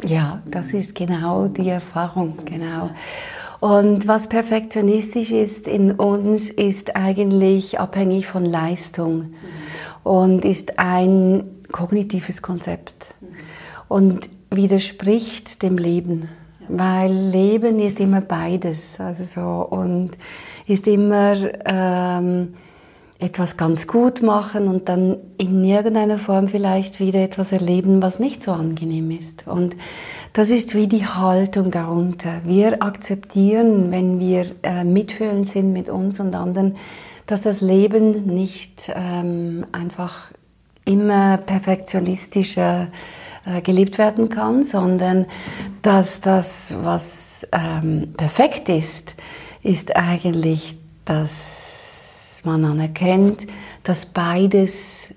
Ja, 0.04 0.42
das 0.50 0.72
ist 0.72 0.94
genau 0.94 1.48
die 1.48 1.68
Erfahrung, 1.68 2.38
genau. 2.44 2.90
Und 3.60 4.08
was 4.08 4.28
perfektionistisch 4.28 5.30
ist 5.30 5.68
in 5.68 5.92
uns, 5.92 6.50
ist 6.50 6.96
eigentlich 6.96 7.78
abhängig 7.78 8.26
von 8.26 8.44
Leistung 8.44 9.34
und 10.02 10.44
ist 10.44 10.80
ein 10.80 11.44
kognitives 11.72 12.42
Konzept 12.42 13.14
und 13.88 14.28
widerspricht 14.50 15.62
dem 15.62 15.78
Leben, 15.78 16.28
weil 16.68 17.12
Leben 17.12 17.80
ist 17.80 18.00
immer 18.00 18.20
beides, 18.20 18.98
also 18.98 19.24
so 19.24 19.66
und 19.68 20.12
ist 20.66 20.86
immer 20.86 21.34
ähm, 21.64 22.54
etwas 23.18 23.56
ganz 23.56 23.86
gut 23.86 24.22
machen 24.22 24.68
und 24.68 24.88
dann 24.88 25.16
in 25.38 25.64
irgendeiner 25.64 26.18
Form 26.18 26.48
vielleicht 26.48 26.98
wieder 26.98 27.20
etwas 27.20 27.52
erleben, 27.52 28.02
was 28.02 28.18
nicht 28.18 28.42
so 28.42 28.52
angenehm 28.52 29.10
ist. 29.12 29.46
Und 29.46 29.76
das 30.32 30.50
ist 30.50 30.74
wie 30.74 30.88
die 30.88 31.06
Haltung 31.06 31.70
darunter. 31.70 32.40
Wir 32.44 32.82
akzeptieren, 32.82 33.92
wenn 33.92 34.18
wir 34.18 34.46
äh, 34.62 34.82
mitfühlend 34.82 35.50
sind 35.50 35.72
mit 35.72 35.88
uns 35.88 36.18
und 36.18 36.34
anderen, 36.34 36.76
dass 37.26 37.42
das 37.42 37.60
Leben 37.60 38.26
nicht 38.26 38.90
ähm, 38.94 39.66
einfach 39.70 40.32
immer 40.84 41.36
perfektionistischer 41.38 42.88
äh, 43.44 43.60
gelebt 43.60 43.98
werden 43.98 44.28
kann, 44.28 44.64
sondern 44.64 45.26
dass 45.82 46.20
das, 46.20 46.74
was 46.82 47.46
ähm, 47.52 48.14
perfekt 48.16 48.68
ist, 48.68 49.14
ist 49.62 49.96
eigentlich, 49.96 50.76
dass 51.04 52.40
man 52.44 52.64
anerkennt, 52.64 53.46
dass 53.84 54.06
beides 54.06 55.14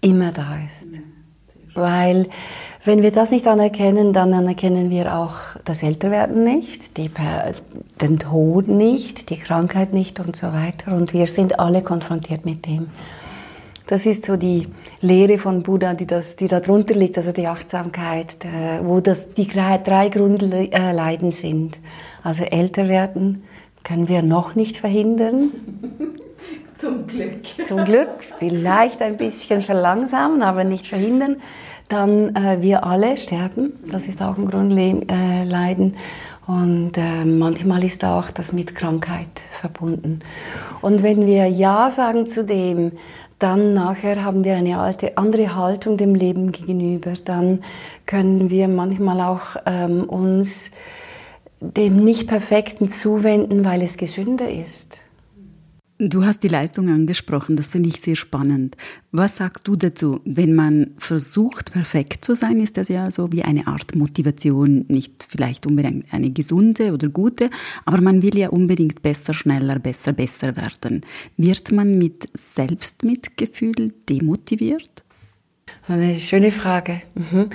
immer 0.00 0.32
da 0.32 0.58
ist. 0.66 0.86
Weil 1.74 2.28
wenn 2.84 3.02
wir 3.02 3.10
das 3.10 3.30
nicht 3.30 3.46
anerkennen, 3.46 4.12
dann 4.12 4.32
anerkennen 4.32 4.90
wir 4.90 5.14
auch 5.14 5.34
das 5.64 5.82
Älterwerden 5.82 6.42
nicht, 6.44 6.96
die, 6.96 7.10
den 8.00 8.18
Tod 8.18 8.68
nicht, 8.68 9.30
die 9.30 9.36
Krankheit 9.36 9.92
nicht 9.92 10.20
und 10.20 10.36
so 10.36 10.52
weiter. 10.52 10.94
Und 10.94 11.12
wir 11.12 11.26
sind 11.26 11.60
alle 11.60 11.82
konfrontiert 11.82 12.44
mit 12.44 12.66
dem. 12.66 12.88
Das 13.88 14.04
ist 14.04 14.26
so 14.26 14.36
die 14.36 14.68
Lehre 15.00 15.38
von 15.38 15.62
Buddha, 15.62 15.94
die, 15.94 16.06
das, 16.06 16.36
die 16.36 16.46
da 16.46 16.60
drunter 16.60 16.94
liegt, 16.94 17.16
also 17.16 17.32
die 17.32 17.46
Achtsamkeit, 17.46 18.44
der, 18.44 18.86
wo 18.86 19.00
das 19.00 19.32
die 19.32 19.48
drei 19.48 20.10
Grundleiden 20.10 21.30
sind. 21.30 21.78
Also 22.22 22.44
älter 22.44 22.88
werden 22.88 23.44
können 23.84 24.08
wir 24.08 24.20
noch 24.20 24.54
nicht 24.54 24.76
verhindern. 24.76 25.52
Zum 26.74 27.06
Glück. 27.06 27.66
Zum 27.66 27.84
Glück, 27.86 28.22
vielleicht 28.38 29.00
ein 29.00 29.16
bisschen 29.16 29.62
verlangsamen, 29.62 30.42
aber 30.42 30.64
nicht 30.64 30.86
verhindern. 30.86 31.36
Dann 31.88 32.36
äh, 32.36 32.58
wir 32.60 32.84
alle 32.84 33.16
sterben, 33.16 33.72
das 33.90 34.06
ist 34.06 34.20
auch 34.20 34.36
ein 34.36 34.48
Grundleiden. 34.48 35.96
Und 36.46 36.92
äh, 36.96 37.24
manchmal 37.24 37.84
ist 37.84 38.04
auch 38.04 38.30
das 38.30 38.52
mit 38.52 38.74
Krankheit 38.74 39.42
verbunden. 39.50 40.20
Und 40.82 41.02
wenn 41.02 41.26
wir 41.26 41.46
Ja 41.46 41.88
sagen 41.88 42.26
zu 42.26 42.44
dem, 42.44 42.92
dann 43.38 43.74
nachher 43.74 44.24
haben 44.24 44.44
wir 44.44 44.56
eine 44.56 44.78
alte, 44.78 45.16
andere 45.16 45.54
Haltung 45.54 45.96
dem 45.96 46.14
Leben 46.14 46.52
gegenüber. 46.52 47.14
Dann 47.24 47.64
können 48.06 48.50
wir 48.50 48.68
manchmal 48.68 49.20
auch 49.20 49.56
ähm, 49.66 50.04
uns 50.04 50.70
dem 51.60 52.04
Nicht-Perfekten 52.04 52.90
zuwenden, 52.90 53.64
weil 53.64 53.82
es 53.82 53.96
gesünder 53.96 54.50
ist. 54.50 55.00
Du 56.00 56.24
hast 56.24 56.44
die 56.44 56.48
Leistung 56.48 56.90
angesprochen, 56.90 57.56
das 57.56 57.70
finde 57.70 57.88
ich 57.88 58.00
sehr 58.00 58.14
spannend. 58.14 58.76
Was 59.10 59.36
sagst 59.36 59.66
du 59.66 59.74
dazu? 59.74 60.20
Wenn 60.24 60.54
man 60.54 60.92
versucht, 60.96 61.72
perfekt 61.72 62.24
zu 62.24 62.36
sein, 62.36 62.60
ist 62.60 62.76
das 62.76 62.88
ja 62.88 63.10
so 63.10 63.32
wie 63.32 63.42
eine 63.42 63.66
Art 63.66 63.96
Motivation, 63.96 64.84
nicht 64.86 65.26
vielleicht 65.28 65.66
unbedingt 65.66 66.14
eine 66.14 66.30
gesunde 66.30 66.92
oder 66.92 67.08
gute, 67.08 67.50
aber 67.84 68.00
man 68.00 68.22
will 68.22 68.38
ja 68.38 68.50
unbedingt 68.50 69.02
besser, 69.02 69.34
schneller, 69.34 69.80
besser, 69.80 70.12
besser 70.12 70.56
werden. 70.56 71.00
Wird 71.36 71.72
man 71.72 71.98
mit 71.98 72.28
Selbstmitgefühl 72.32 73.92
demotiviert? 74.08 75.02
Eine 75.88 76.20
schöne 76.20 76.52
Frage. 76.52 77.02
Mhm 77.16 77.50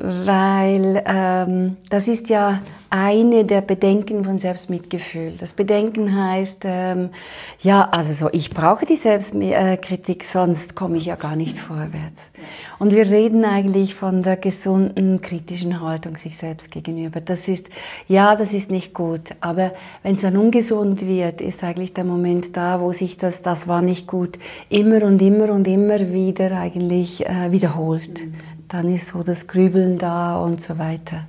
weil 0.00 1.02
ähm, 1.06 1.76
das 1.90 2.06
ist 2.06 2.28
ja 2.28 2.60
eine 2.88 3.44
der 3.44 3.62
Bedenken 3.62 4.24
von 4.24 4.38
Selbstmitgefühl. 4.38 5.34
Das 5.38 5.52
Bedenken 5.52 6.16
heißt, 6.16 6.62
ähm, 6.64 7.10
ja, 7.60 7.88
also 7.90 8.12
so, 8.12 8.28
ich 8.32 8.50
brauche 8.50 8.86
die 8.86 8.94
Selbstkritik, 8.94 10.22
sonst 10.22 10.76
komme 10.76 10.98
ich 10.98 11.06
ja 11.06 11.16
gar 11.16 11.34
nicht 11.34 11.58
vorwärts. 11.58 12.30
Und 12.78 12.92
wir 12.92 13.10
reden 13.10 13.44
eigentlich 13.44 13.96
von 13.96 14.22
der 14.22 14.36
gesunden, 14.36 15.20
kritischen 15.20 15.80
Haltung 15.80 16.16
sich 16.16 16.36
selbst 16.38 16.70
gegenüber. 16.70 17.20
Das 17.20 17.48
ist, 17.48 17.68
ja, 18.06 18.36
das 18.36 18.52
ist 18.52 18.70
nicht 18.70 18.94
gut, 18.94 19.34
aber 19.40 19.72
wenn 20.04 20.14
es 20.14 20.22
dann 20.22 20.36
ungesund 20.36 21.04
wird, 21.04 21.40
ist 21.40 21.64
eigentlich 21.64 21.92
der 21.92 22.04
Moment 22.04 22.56
da, 22.56 22.80
wo 22.80 22.92
sich 22.92 23.18
das, 23.18 23.42
das 23.42 23.66
war 23.66 23.82
nicht 23.82 24.06
gut, 24.06 24.38
immer 24.70 25.02
und 25.02 25.20
immer 25.20 25.50
und 25.50 25.66
immer 25.66 25.98
wieder 26.12 26.52
eigentlich 26.52 27.26
äh, 27.26 27.50
wiederholt. 27.50 28.24
Mhm 28.24 28.57
dann 28.68 28.88
ist 28.88 29.08
so 29.08 29.22
das 29.22 29.46
Grübeln 29.46 29.98
da 29.98 30.42
und 30.42 30.60
so 30.60 30.78
weiter. 30.78 31.26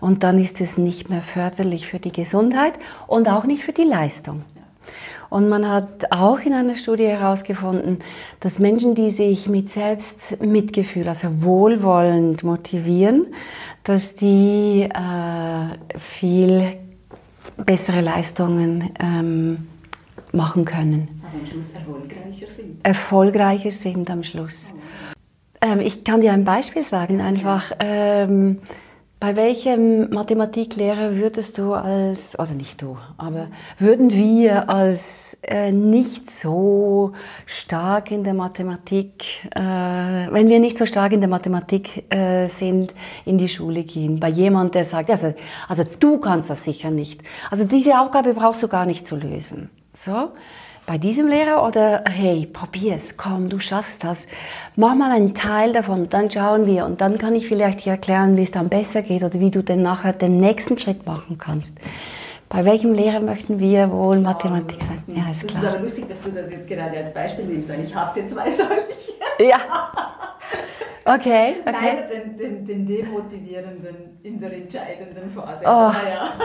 Und 0.00 0.22
dann 0.22 0.38
ist 0.38 0.60
es 0.60 0.78
nicht 0.78 1.10
mehr 1.10 1.22
förderlich 1.22 1.86
für 1.86 1.98
die 1.98 2.12
Gesundheit 2.12 2.74
und 3.06 3.28
auch 3.28 3.44
nicht 3.44 3.62
für 3.62 3.72
die 3.72 3.84
Leistung. 3.84 4.42
Und 5.28 5.48
man 5.48 5.68
hat 5.68 6.10
auch 6.10 6.40
in 6.40 6.52
einer 6.52 6.74
Studie 6.74 7.06
herausgefunden, 7.06 8.00
dass 8.40 8.58
Menschen, 8.58 8.96
die 8.96 9.10
sich 9.10 9.48
mit 9.48 9.70
Selbstmitgefühl, 9.70 11.06
also 11.08 11.42
wohlwollend 11.42 12.42
motivieren, 12.42 13.26
dass 13.84 14.16
die 14.16 14.88
äh, 14.92 15.98
viel 15.98 16.76
bessere 17.64 18.00
Leistungen 18.00 18.90
ähm, 18.98 19.68
machen 20.32 20.64
können. 20.64 21.22
Also 21.24 21.38
am 21.38 21.46
Schluss 21.46 21.70
erfolgreicher 21.72 22.46
sind. 22.48 22.84
Erfolgreicher 22.84 23.70
sind 23.70 24.10
am 24.10 24.24
Schluss. 24.24 24.74
Ähm, 25.60 25.80
ich 25.80 26.04
kann 26.04 26.20
dir 26.20 26.32
ein 26.32 26.44
Beispiel 26.44 26.82
sagen, 26.82 27.20
einfach. 27.20 27.72
Ähm, 27.78 28.60
bei 29.20 29.36
welchem 29.36 30.08
Mathematiklehrer 30.08 31.14
würdest 31.16 31.58
du 31.58 31.74
als, 31.74 32.38
oder 32.38 32.52
nicht 32.52 32.80
du, 32.80 32.96
aber 33.18 33.48
würden 33.78 34.10
wir 34.10 34.70
als 34.70 35.36
äh, 35.42 35.72
nicht 35.72 36.30
so 36.30 37.12
stark 37.44 38.10
in 38.12 38.24
der 38.24 38.32
Mathematik, 38.32 39.44
äh, 39.54 39.60
wenn 39.60 40.48
wir 40.48 40.58
nicht 40.58 40.78
so 40.78 40.86
stark 40.86 41.12
in 41.12 41.20
der 41.20 41.28
Mathematik 41.28 42.10
äh, 42.10 42.46
sind, 42.48 42.94
in 43.26 43.36
die 43.36 43.50
Schule 43.50 43.82
gehen? 43.82 44.18
Bei 44.18 44.30
jemand, 44.30 44.74
der 44.74 44.86
sagt, 44.86 45.10
also, 45.10 45.34
also 45.68 45.84
du 45.84 46.16
kannst 46.16 46.48
das 46.48 46.64
sicher 46.64 46.90
nicht. 46.90 47.20
Also 47.50 47.64
diese 47.64 48.00
Aufgabe 48.00 48.32
brauchst 48.32 48.62
du 48.62 48.68
gar 48.68 48.86
nicht 48.86 49.06
zu 49.06 49.16
lösen. 49.16 49.68
So? 49.92 50.30
Bei 50.90 50.98
diesem 50.98 51.28
Lehrer 51.28 51.64
oder 51.64 52.02
hey, 52.10 52.48
probier's, 52.52 53.16
komm, 53.16 53.48
du 53.48 53.60
schaffst 53.60 54.02
das. 54.02 54.26
Mach 54.74 54.96
mal 54.96 55.12
einen 55.12 55.34
Teil 55.34 55.72
davon, 55.72 56.08
dann 56.10 56.28
schauen 56.32 56.66
wir 56.66 56.84
und 56.84 57.00
dann 57.00 57.16
kann 57.16 57.36
ich 57.36 57.46
vielleicht 57.46 57.84
dir 57.84 57.90
erklären, 57.90 58.36
wie 58.36 58.42
es 58.42 58.50
dann 58.50 58.68
besser 58.68 59.02
geht 59.02 59.22
oder 59.22 59.38
wie 59.38 59.52
du 59.52 59.62
dann 59.62 59.82
nachher 59.82 60.12
den 60.12 60.40
nächsten 60.40 60.76
Schritt 60.78 61.06
machen 61.06 61.38
kannst. 61.38 61.78
Bei 62.48 62.64
welchem 62.64 62.92
Lehrer 62.92 63.20
möchten 63.20 63.60
wir 63.60 63.92
wohl 63.92 64.18
Mathematik 64.18 64.80
sein? 64.82 65.04
Ja, 65.06 65.30
ist 65.30 65.44
das 65.44 65.52
klar. 65.52 65.62
ist 65.62 65.74
aber 65.74 65.82
lustig, 65.84 66.08
dass 66.08 66.22
du 66.22 66.32
das 66.32 66.50
jetzt 66.50 66.66
gerade 66.66 66.96
als 66.96 67.14
Beispiel 67.14 67.44
nimmst, 67.44 67.70
weil 67.70 67.84
ich 67.84 67.94
habe 67.94 68.20
dir 68.20 68.26
zwei 68.26 68.50
solche. 68.50 68.80
Ja. 69.38 69.60
Okay, 71.04 71.54
okay. 71.64 71.64
Leider 71.66 72.08
den, 72.08 72.36
den, 72.36 72.66
den 72.66 72.84
demotivierenden 72.84 74.18
in 74.24 74.40
der 74.40 74.52
entscheidenden 74.54 75.30
Phase. 75.30 75.62
Oh. 75.64 75.68
Ja. 75.68 76.32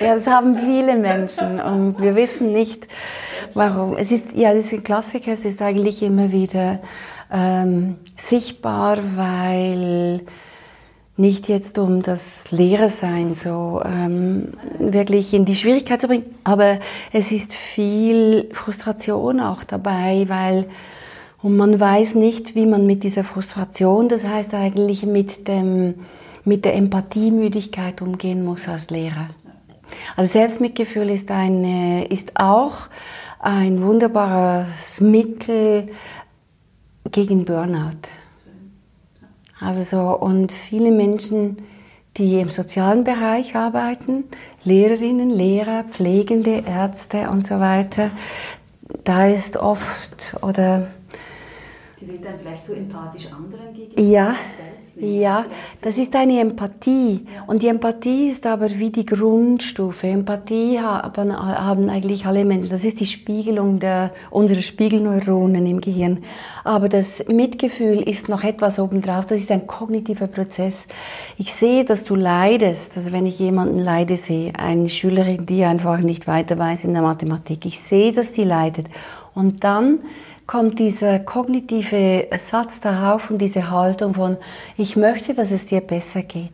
ja, 0.00 0.14
das 0.14 0.26
haben 0.26 0.56
viele 0.56 0.96
Menschen 0.96 1.60
und 1.60 2.00
wir 2.00 2.14
wissen 2.16 2.52
nicht, 2.52 2.86
Warum? 3.54 3.96
Es 3.96 4.10
ist, 4.10 4.32
ja, 4.34 4.52
das 4.52 4.66
ist 4.66 4.72
ein 4.72 4.84
Klassiker, 4.84 5.32
es 5.32 5.44
ist 5.44 5.62
eigentlich 5.62 6.02
immer 6.02 6.32
wieder 6.32 6.80
ähm, 7.32 7.96
sichtbar, 8.16 8.98
weil 9.14 10.22
nicht 11.16 11.48
jetzt 11.48 11.78
um 11.78 12.02
das 12.02 12.50
Lehrersein 12.50 13.34
so 13.34 13.80
ähm, 13.84 14.54
wirklich 14.78 15.32
in 15.32 15.44
die 15.44 15.54
Schwierigkeit 15.54 16.00
zu 16.00 16.08
bringen, 16.08 16.34
aber 16.42 16.80
es 17.12 17.30
ist 17.30 17.54
viel 17.54 18.48
Frustration 18.52 19.40
auch 19.40 19.62
dabei, 19.62 20.24
weil 20.28 20.66
und 21.40 21.56
man 21.56 21.78
weiß 21.78 22.14
nicht, 22.14 22.54
wie 22.54 22.66
man 22.66 22.86
mit 22.86 23.04
dieser 23.04 23.22
Frustration, 23.22 24.08
das 24.08 24.24
heißt 24.24 24.54
eigentlich 24.54 25.04
mit 25.04 25.46
dem 25.46 25.94
mit 26.46 26.64
der 26.64 26.74
Empathiemüdigkeit 26.74 28.02
umgehen 28.02 28.44
muss 28.44 28.68
als 28.68 28.90
Lehrer. 28.90 29.28
Also 30.16 30.32
Selbstmitgefühl 30.32 31.10
ist 31.10 31.30
eine 31.30 32.06
ist 32.06 32.32
auch 32.36 32.88
ein 33.38 33.82
wunderbares 33.82 35.00
Mittel 35.00 35.90
gegen 37.10 37.44
Burnout. 37.44 38.08
Also 39.60 39.82
so, 39.82 40.18
und 40.18 40.52
viele 40.52 40.90
Menschen, 40.90 41.58
die 42.16 42.40
im 42.40 42.50
sozialen 42.50 43.04
Bereich 43.04 43.56
arbeiten, 43.56 44.24
Lehrerinnen, 44.62 45.30
Lehrer, 45.30 45.84
Pflegende, 45.84 46.64
Ärzte 46.66 47.30
und 47.30 47.46
so 47.46 47.60
weiter, 47.60 48.10
da 49.04 49.26
ist 49.26 49.56
oft 49.56 50.36
oder 50.42 50.88
die 52.04 52.10
sind 52.10 52.24
dann 52.24 52.38
vielleicht 52.38 52.66
so 52.66 52.72
empathisch 52.74 53.26
anderen 53.32 53.72
gegenüber. 53.72 54.00
Ja, 54.00 54.34
ja, 54.96 55.46
das 55.82 55.98
ist 55.98 56.14
eine 56.14 56.40
Empathie. 56.40 57.26
Und 57.46 57.62
die 57.62 57.68
Empathie 57.68 58.28
ist 58.28 58.46
aber 58.46 58.70
wie 58.70 58.90
die 58.90 59.06
Grundstufe. 59.06 60.06
Empathie 60.06 60.78
haben, 60.78 61.36
haben 61.36 61.88
eigentlich 61.88 62.26
alle 62.26 62.44
Menschen. 62.44 62.70
Das 62.70 62.84
ist 62.84 63.00
die 63.00 63.06
Spiegelung 63.06 63.80
der, 63.80 64.12
unserer 64.30 64.60
Spiegelneuronen 64.60 65.66
im 65.66 65.80
Gehirn. 65.80 66.24
Aber 66.62 66.88
das 66.88 67.26
Mitgefühl 67.26 68.02
ist 68.02 68.28
noch 68.28 68.44
etwas 68.44 68.78
obendrauf. 68.78 69.26
Das 69.26 69.40
ist 69.40 69.50
ein 69.50 69.66
kognitiver 69.66 70.28
Prozess. 70.28 70.86
Ich 71.38 71.52
sehe, 71.52 71.84
dass 71.84 72.04
du 72.04 72.14
leidest. 72.14 72.96
Also 72.96 73.10
wenn 73.10 73.26
ich 73.26 73.38
jemanden 73.38 73.80
leide 73.80 74.16
sehe, 74.16 74.52
eine 74.56 74.88
Schülerin, 74.88 75.46
die 75.46 75.64
einfach 75.64 75.98
nicht 75.98 76.26
weiter 76.26 76.58
weiß 76.58 76.84
in 76.84 76.92
der 76.92 77.02
Mathematik. 77.02 77.66
Ich 77.66 77.80
sehe, 77.80 78.12
dass 78.12 78.32
die 78.32 78.44
leidet. 78.44 78.86
Und 79.34 79.64
dann 79.64 80.00
kommt 80.46 80.78
dieser 80.78 81.18
kognitive 81.18 82.26
Satz 82.36 82.80
darauf 82.80 83.30
und 83.30 83.38
diese 83.38 83.70
Haltung 83.70 84.14
von, 84.14 84.36
ich 84.76 84.96
möchte, 84.96 85.34
dass 85.34 85.50
es 85.50 85.66
dir 85.66 85.80
besser 85.80 86.22
geht. 86.22 86.52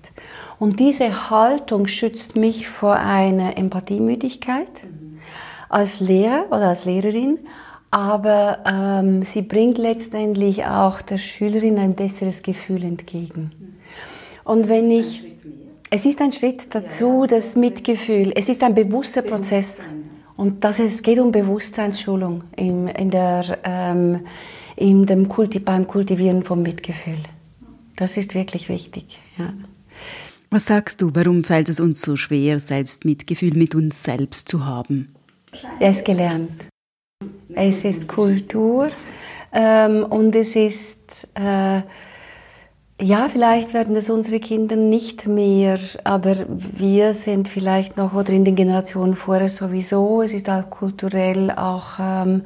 Und 0.58 0.78
diese 0.78 1.30
Haltung 1.30 1.86
schützt 1.86 2.36
mich 2.36 2.68
vor 2.68 2.94
einer 2.94 3.56
Empathiemüdigkeit 3.56 4.68
als 5.68 6.00
Lehrer 6.00 6.46
oder 6.48 6.68
als 6.68 6.84
Lehrerin, 6.84 7.38
aber 7.90 8.58
ähm, 8.66 9.22
sie 9.24 9.42
bringt 9.42 9.78
letztendlich 9.78 10.64
auch 10.64 11.00
der 11.02 11.18
Schülerin 11.18 11.78
ein 11.78 11.94
besseres 11.94 12.42
Gefühl 12.42 12.84
entgegen. 12.84 13.50
Und 14.44 14.68
wenn 14.68 14.90
ich, 14.90 15.24
es 15.90 16.04
ist 16.06 16.20
ein 16.20 16.32
Schritt 16.32 16.74
dazu, 16.74 17.26
das 17.28 17.56
Mitgefühl, 17.56 18.32
es 18.36 18.48
ist 18.48 18.62
ein 18.62 18.74
bewusster 18.74 19.22
Prozess. 19.22 19.78
Und 20.40 20.64
das 20.64 20.78
ist, 20.78 20.94
es 20.94 21.02
geht 21.02 21.18
um 21.18 21.32
Bewusstseinsschulung 21.32 22.44
in, 22.56 22.88
in 22.88 23.10
der, 23.10 23.58
ähm, 23.62 24.26
in 24.74 25.04
dem 25.04 25.28
Kulti, 25.28 25.58
beim 25.58 25.86
Kultivieren 25.86 26.44
vom 26.44 26.62
Mitgefühl. 26.62 27.18
Das 27.96 28.16
ist 28.16 28.34
wirklich 28.34 28.70
wichtig. 28.70 29.20
Ja. 29.36 29.52
Was 30.48 30.64
sagst 30.64 31.02
du, 31.02 31.10
warum 31.12 31.44
fällt 31.44 31.68
es 31.68 31.78
uns 31.78 32.00
so 32.00 32.16
schwer, 32.16 32.58
Selbstmitgefühl 32.58 33.52
mit 33.52 33.74
uns 33.74 34.02
selbst 34.02 34.48
zu 34.48 34.64
haben? 34.64 35.14
Es 35.78 35.98
ist 35.98 36.06
gelernt. 36.06 36.52
Es 37.54 37.84
ist 37.84 38.08
Kultur 38.08 38.88
ähm, 39.52 40.04
und 40.04 40.34
es 40.34 40.56
ist 40.56 41.28
äh, 41.34 41.82
ja, 43.00 43.28
vielleicht 43.28 43.72
werden 43.72 43.96
es 43.96 44.10
unsere 44.10 44.40
Kinder 44.40 44.76
nicht 44.76 45.26
mehr, 45.26 45.78
aber 46.04 46.36
wir 46.48 47.14
sind 47.14 47.48
vielleicht 47.48 47.96
noch 47.96 48.12
oder 48.12 48.30
in 48.30 48.44
den 48.44 48.56
Generationen 48.56 49.16
vorher 49.16 49.48
sowieso. 49.48 50.22
Es 50.22 50.34
ist 50.34 50.48
auch 50.50 50.68
kulturell 50.68 51.50
auch 51.50 51.98
ähm, 51.98 52.42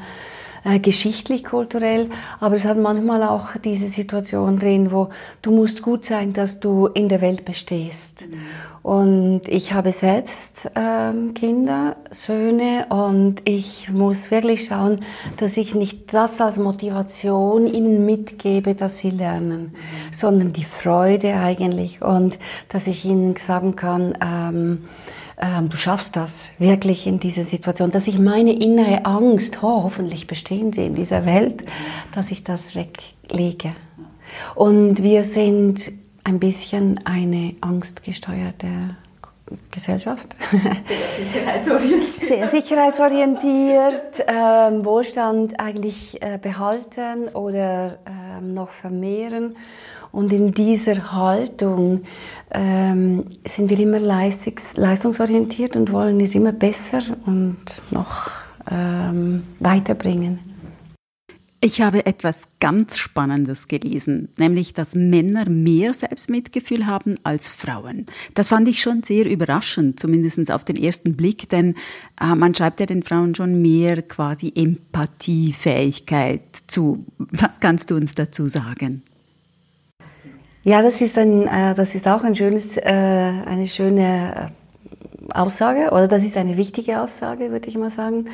äh, 0.65 0.79
geschichtlich, 0.79 1.45
kulturell, 1.45 2.11
aber 2.41 2.57
es 2.57 2.65
hat 2.65 2.79
manchmal 2.79 3.23
auch 3.23 3.51
diese 3.63 3.89
Situation 3.89 4.59
drin, 4.59 4.91
wo 4.91 5.11
du 5.43 5.53
musst 5.53 5.83
gut 5.83 6.05
sein, 6.05 6.33
dass 6.33 6.61
du 6.61 6.87
in 6.87 7.09
der 7.09 7.21
Welt 7.21 7.45
bestehst. 7.45 8.27
Mhm. 8.29 8.41
Und 8.83 9.43
ich 9.47 9.73
habe 9.73 9.93
selbst 9.93 10.71
ähm, 10.75 11.33
Kinder, 11.33 11.97
Söhne 12.11 12.85
und 12.91 13.37
ich 13.47 13.89
muss 13.89 14.31
wirklich 14.31 14.67
schauen, 14.67 15.01
dass 15.39 15.57
ich 15.57 15.75
nicht 15.75 16.13
das 16.13 16.39
als 16.39 16.59
Motivation 16.59 17.67
ihnen 17.67 18.05
mitgebe, 18.05 18.75
dass 18.75 18.99
sie 18.99 19.09
lernen, 19.09 19.73
mhm. 19.73 20.13
sondern 20.13 20.53
die 20.53 20.65
Freude 20.65 21.35
eigentlich 21.35 22.03
und 22.03 22.39
dass 22.69 22.87
ich 22.87 23.07
ihnen 23.07 23.35
sagen 23.37 23.75
kann, 23.75 24.19
ähm, 24.23 24.85
ähm, 25.39 25.69
du 25.69 25.77
schaffst 25.77 26.17
das 26.17 26.47
wirklich 26.59 27.07
in 27.07 27.19
dieser 27.21 27.45
Situation, 27.45 27.91
dass 27.91 28.07
ich 28.07 28.19
meine 28.19 28.53
innere 28.53 29.05
Angst, 29.05 29.59
oh, 29.63 29.83
hoffentlich 29.83 30.27
bestehen 30.27 30.73
sie 30.73 30.87
in 30.87 30.95
dieser 30.95 31.27
Welt, 31.27 31.65
dass 32.15 32.31
ich 32.31 32.45
das 32.45 32.75
weglege. 32.75 33.71
Und 34.55 35.03
wir 35.03 35.25
sind 35.25 35.93
ein 36.25 36.39
bisschen 36.39 37.01
eine 37.05 37.55
angstgesteuerte 37.61 38.97
Gesellschaft. 39.71 40.35
Sehr 40.51 41.25
sicherheitsorientiert. 41.25 42.13
Sehr 42.13 42.49
sicherheitsorientiert, 42.49 44.25
ähm, 44.27 44.85
Wohlstand 44.85 45.61
eigentlich 45.61 46.21
äh, 46.23 46.39
behalten 46.39 47.29
oder 47.29 47.99
ähm, 48.07 48.55
noch 48.55 48.71
vermehren. 48.71 49.57
Und 50.15 50.33
in 50.33 50.53
dieser 50.53 51.13
Haltung 51.13 52.03
ähm, 52.53 53.25
sind 53.45 53.69
wir 53.69 53.81
immer 53.81 53.99
leistungsorientiert 53.99 55.75
und 55.75 55.91
wollen 55.91 56.21
es 56.21 56.37
immer 56.37 56.53
besser 56.53 57.01
und 57.27 57.57
noch 57.91 58.31
ähm, 58.71 59.43
weiterbringen. 59.59 60.39
Ich 61.61 61.81
habe 61.81 62.07
etwas 62.07 62.37
ganz 62.61 62.97
Spannendes 62.97 63.67
gelesen, 63.67 64.29
nämlich 64.37 64.73
dass 64.73 64.95
Männer 64.95 65.49
mehr 65.49 65.93
Selbstmitgefühl 65.95 66.87
haben 66.87 67.17
als 67.25 67.49
Frauen. 67.49 68.07
Das 68.35 68.49
fand 68.49 68.69
ich 68.69 68.81
schon 68.81 69.03
sehr 69.03 69.29
überraschend, 69.29 69.99
zumindest 69.99 70.53
auf 70.53 70.65
den 70.65 70.77
ersten 70.77 71.17
Blick, 71.17 71.49
denn 71.49 71.75
äh, 72.21 72.37
man 72.37 72.55
schreibt 72.55 72.79
ja 72.79 72.87
den 72.87 73.03
Frauen 73.03 73.35
schon 73.35 73.61
mehr 73.61 74.03
quasi 74.03 74.53
Empathiefähigkeit 74.55 76.43
zu. 76.69 77.05
Was 77.19 77.59
kannst 77.59 77.91
du 77.91 77.97
uns 77.97 78.15
dazu 78.15 78.47
sagen? 78.47 79.03
Ja, 80.65 80.81
das 80.81 81.03
ist, 81.03 81.19
ein, 81.19 81.47
äh, 81.47 81.75
das 81.75 81.95
ist 81.95 82.09
auch 82.09 82.25
ein 82.25 82.35
schönes, 82.35 82.79
äh, 82.79 82.83
eine 82.83 83.67
schöne 83.67 84.51
äh, 85.29 85.33
Aussage 85.35 85.91
oder 85.91 86.09
das 86.09 86.25
ist 86.25 86.39
eine 86.39 86.57
wichtige 86.57 87.03
Aussage, 87.03 87.51
würde 87.51 87.69
ich 87.69 87.77
mal 87.77 87.91
sagen. 87.91 88.31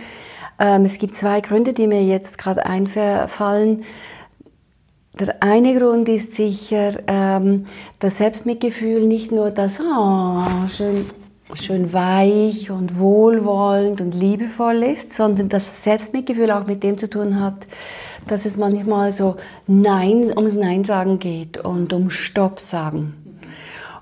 Ähm, 0.61 0.85
es 0.85 0.99
gibt 0.99 1.17
zwei 1.17 1.41
Gründe, 1.41 1.73
die 1.73 1.89
mir 1.89 2.05
jetzt 2.05 2.39
gerade 2.39 2.65
einfallen. 2.65 3.83
Der 5.19 5.43
eine 5.43 5.77
Grund 5.77 6.09
ist 6.09 6.37
sicher 6.37 7.01
ähm, 7.09 7.67
das 7.99 8.19
Selbstmitgefühl, 8.19 9.07
nicht 9.09 9.33
nur 9.33 9.51
das 9.51 9.81
oh, 9.81 10.69
schön, 10.69 11.07
schön 11.55 11.93
weich 11.93 12.71
und 12.71 12.97
wohlwollend 12.97 14.01
und 14.01 14.15
liebevoll 14.15 14.85
ist, 14.85 15.15
sondern 15.15 15.49
das 15.49 15.83
Selbstmitgefühl 15.83 16.53
auch 16.53 16.67
mit 16.69 16.85
dem 16.85 16.97
zu 16.97 17.11
tun 17.11 17.41
hat, 17.41 17.67
dass 18.27 18.45
es 18.45 18.57
manchmal 18.57 19.13
so 19.13 19.37
Nein, 19.67 20.33
ums 20.37 20.55
Nein 20.55 20.85
sagen 20.85 21.19
geht 21.19 21.59
und 21.59 21.93
um 21.93 22.11
Stopp 22.11 22.61
sagen. 22.61 23.15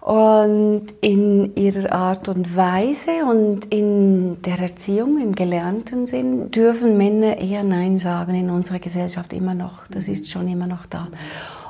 Und 0.00 0.86
in 1.02 1.54
ihrer 1.54 1.92
Art 1.92 2.28
und 2.28 2.56
Weise 2.56 3.26
und 3.30 3.66
in 3.66 4.40
der 4.40 4.58
Erziehung, 4.58 5.20
im 5.20 5.34
gelernten 5.34 6.06
Sinn, 6.06 6.50
dürfen 6.50 6.96
Männer 6.96 7.36
eher 7.36 7.62
Nein 7.62 7.98
sagen 7.98 8.34
in 8.34 8.48
unserer 8.48 8.78
Gesellschaft 8.78 9.34
immer 9.34 9.52
noch. 9.54 9.86
Das 9.90 10.08
ist 10.08 10.30
schon 10.30 10.48
immer 10.48 10.66
noch 10.66 10.86
da. 10.86 11.08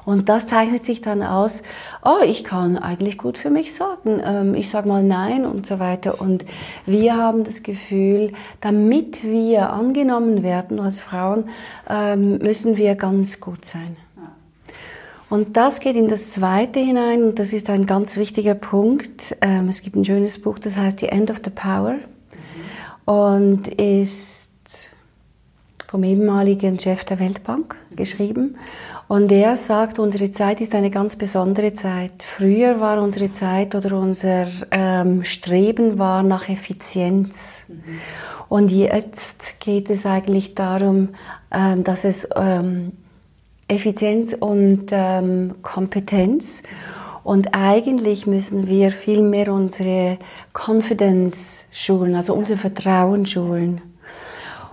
Und 0.08 0.30
das 0.30 0.46
zeichnet 0.46 0.86
sich 0.86 1.02
dann 1.02 1.22
aus, 1.22 1.62
oh, 2.02 2.24
ich 2.24 2.42
kann 2.42 2.78
eigentlich 2.78 3.18
gut 3.18 3.36
für 3.36 3.50
mich 3.50 3.74
sorgen, 3.74 4.22
ähm, 4.24 4.54
ich 4.54 4.70
sage 4.70 4.88
mal 4.88 5.04
Nein 5.04 5.44
und 5.44 5.66
so 5.66 5.80
weiter. 5.80 6.18
Und 6.18 6.46
wir 6.86 7.14
haben 7.14 7.44
das 7.44 7.62
Gefühl, 7.62 8.32
damit 8.62 9.22
wir 9.22 9.70
angenommen 9.70 10.42
werden 10.42 10.80
als 10.80 10.98
Frauen, 10.98 11.50
ähm, 11.90 12.38
müssen 12.38 12.78
wir 12.78 12.94
ganz 12.94 13.38
gut 13.38 13.66
sein. 13.66 13.98
Und 15.28 15.58
das 15.58 15.78
geht 15.78 15.94
in 15.94 16.08
das 16.08 16.32
zweite 16.32 16.80
hinein 16.80 17.22
und 17.22 17.38
das 17.38 17.52
ist 17.52 17.68
ein 17.68 17.84
ganz 17.84 18.16
wichtiger 18.16 18.54
Punkt. 18.54 19.36
Ähm, 19.42 19.68
es 19.68 19.82
gibt 19.82 19.94
ein 19.94 20.06
schönes 20.06 20.40
Buch, 20.40 20.58
das 20.58 20.74
heißt 20.74 21.00
The 21.00 21.08
End 21.08 21.30
of 21.30 21.42
the 21.44 21.50
Power 21.50 21.96
und 23.04 23.68
ist 23.68 24.88
vom 25.86 26.02
ehemaligen 26.02 26.78
Chef 26.78 27.04
der 27.04 27.18
Weltbank 27.18 27.76
geschrieben. 27.94 28.56
Und 29.08 29.32
er 29.32 29.56
sagt, 29.56 29.98
unsere 29.98 30.30
Zeit 30.32 30.60
ist 30.60 30.74
eine 30.74 30.90
ganz 30.90 31.16
besondere 31.16 31.72
Zeit. 31.72 32.22
Früher 32.22 32.78
war 32.78 33.02
unsere 33.02 33.32
Zeit 33.32 33.74
oder 33.74 33.98
unser 33.98 34.46
ähm, 34.70 35.24
Streben 35.24 35.98
war 35.98 36.22
nach 36.22 36.50
Effizienz. 36.50 37.62
Mhm. 37.68 38.00
Und 38.50 38.70
jetzt 38.70 39.60
geht 39.60 39.88
es 39.88 40.04
eigentlich 40.04 40.54
darum, 40.54 41.10
ähm, 41.50 41.84
dass 41.84 42.04
es 42.04 42.28
ähm, 42.36 42.92
Effizienz 43.66 44.34
und 44.34 44.88
ähm, 44.90 45.54
Kompetenz. 45.62 46.62
Und 47.24 47.54
eigentlich 47.54 48.26
müssen 48.26 48.68
wir 48.68 48.90
viel 48.90 49.22
mehr 49.22 49.52
unsere 49.52 50.18
Confidence 50.52 51.64
schulen, 51.70 52.14
also 52.14 52.34
unser 52.34 52.56
Vertrauen 52.58 53.24
schulen. 53.26 53.80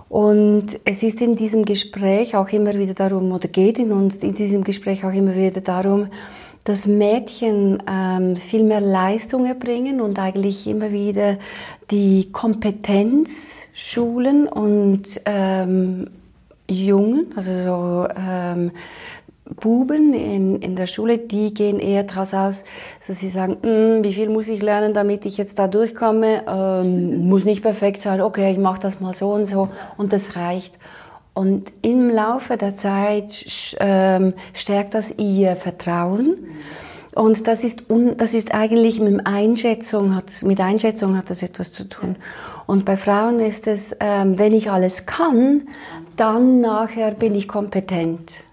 Und 0.08 0.78
es 0.84 1.02
ist 1.02 1.20
in 1.20 1.36
diesem 1.36 1.64
Gespräch 1.64 2.36
auch 2.36 2.48
immer 2.48 2.74
wieder 2.74 2.94
darum, 2.94 3.32
oder 3.32 3.48
geht 3.48 3.78
in 3.78 3.92
uns 3.92 4.16
in 4.16 4.34
diesem 4.34 4.62
Gespräch 4.62 5.04
auch 5.04 5.12
immer 5.12 5.34
wieder 5.34 5.60
darum, 5.60 6.08
dass 6.64 6.86
Mädchen 6.86 7.82
ähm, 7.88 8.36
viel 8.36 8.64
mehr 8.64 8.80
Leistung 8.80 9.46
erbringen 9.46 10.00
und 10.00 10.18
eigentlich 10.18 10.66
immer 10.66 10.90
wieder 10.90 11.38
die 11.90 12.30
Kompetenz 12.32 13.54
schulen 13.72 14.48
und 14.48 15.20
ähm, 15.26 16.08
Jungen, 16.68 17.26
also 17.36 17.50
so 17.62 18.08
ähm, 18.16 18.72
Buben 19.54 20.12
in, 20.12 20.60
in 20.60 20.76
der 20.76 20.86
Schule, 20.86 21.18
die 21.18 21.54
gehen 21.54 21.78
eher 21.78 22.02
daraus 22.02 22.34
aus, 22.34 22.64
dass 23.06 23.20
sie 23.20 23.28
sagen, 23.28 23.58
mm, 23.62 24.04
wie 24.04 24.12
viel 24.12 24.28
muss 24.28 24.48
ich 24.48 24.60
lernen, 24.60 24.92
damit 24.92 25.24
ich 25.24 25.36
jetzt 25.36 25.58
da 25.58 25.68
durchkomme, 25.68 26.42
ähm, 26.48 27.28
muss 27.28 27.44
nicht 27.44 27.62
perfekt 27.62 28.02
sein, 28.02 28.20
okay, 28.20 28.52
ich 28.52 28.58
mache 28.58 28.80
das 28.80 29.00
mal 29.00 29.14
so 29.14 29.32
und 29.32 29.46
so 29.46 29.68
und 29.96 30.12
das 30.12 30.36
reicht. 30.36 30.74
Und 31.32 31.70
im 31.82 32.08
Laufe 32.08 32.56
der 32.56 32.76
Zeit 32.76 33.44
ähm, 33.78 34.32
stärkt 34.54 34.94
das 34.94 35.12
ihr 35.18 35.54
Vertrauen. 35.56 36.38
Und 37.14 37.46
das 37.46 37.62
ist, 37.62 37.90
un, 37.90 38.16
das 38.16 38.34
ist 38.34 38.54
eigentlich 38.54 39.00
mit 39.00 39.26
Einschätzung, 39.26 40.14
hat, 40.14 40.42
mit 40.42 40.60
Einschätzung 40.60 41.16
hat 41.16 41.30
das 41.30 41.42
etwas 41.42 41.72
zu 41.72 41.88
tun. 41.88 42.16
Und 42.66 42.84
bei 42.84 42.96
Frauen 42.96 43.40
ist 43.40 43.66
es, 43.66 43.94
ähm, 44.00 44.38
wenn 44.38 44.52
ich 44.52 44.70
alles 44.70 45.06
kann, 45.06 45.68
dann 46.16 46.60
nachher 46.60 47.12
bin 47.12 47.34
ich 47.34 47.48
kompetent. 47.48 48.45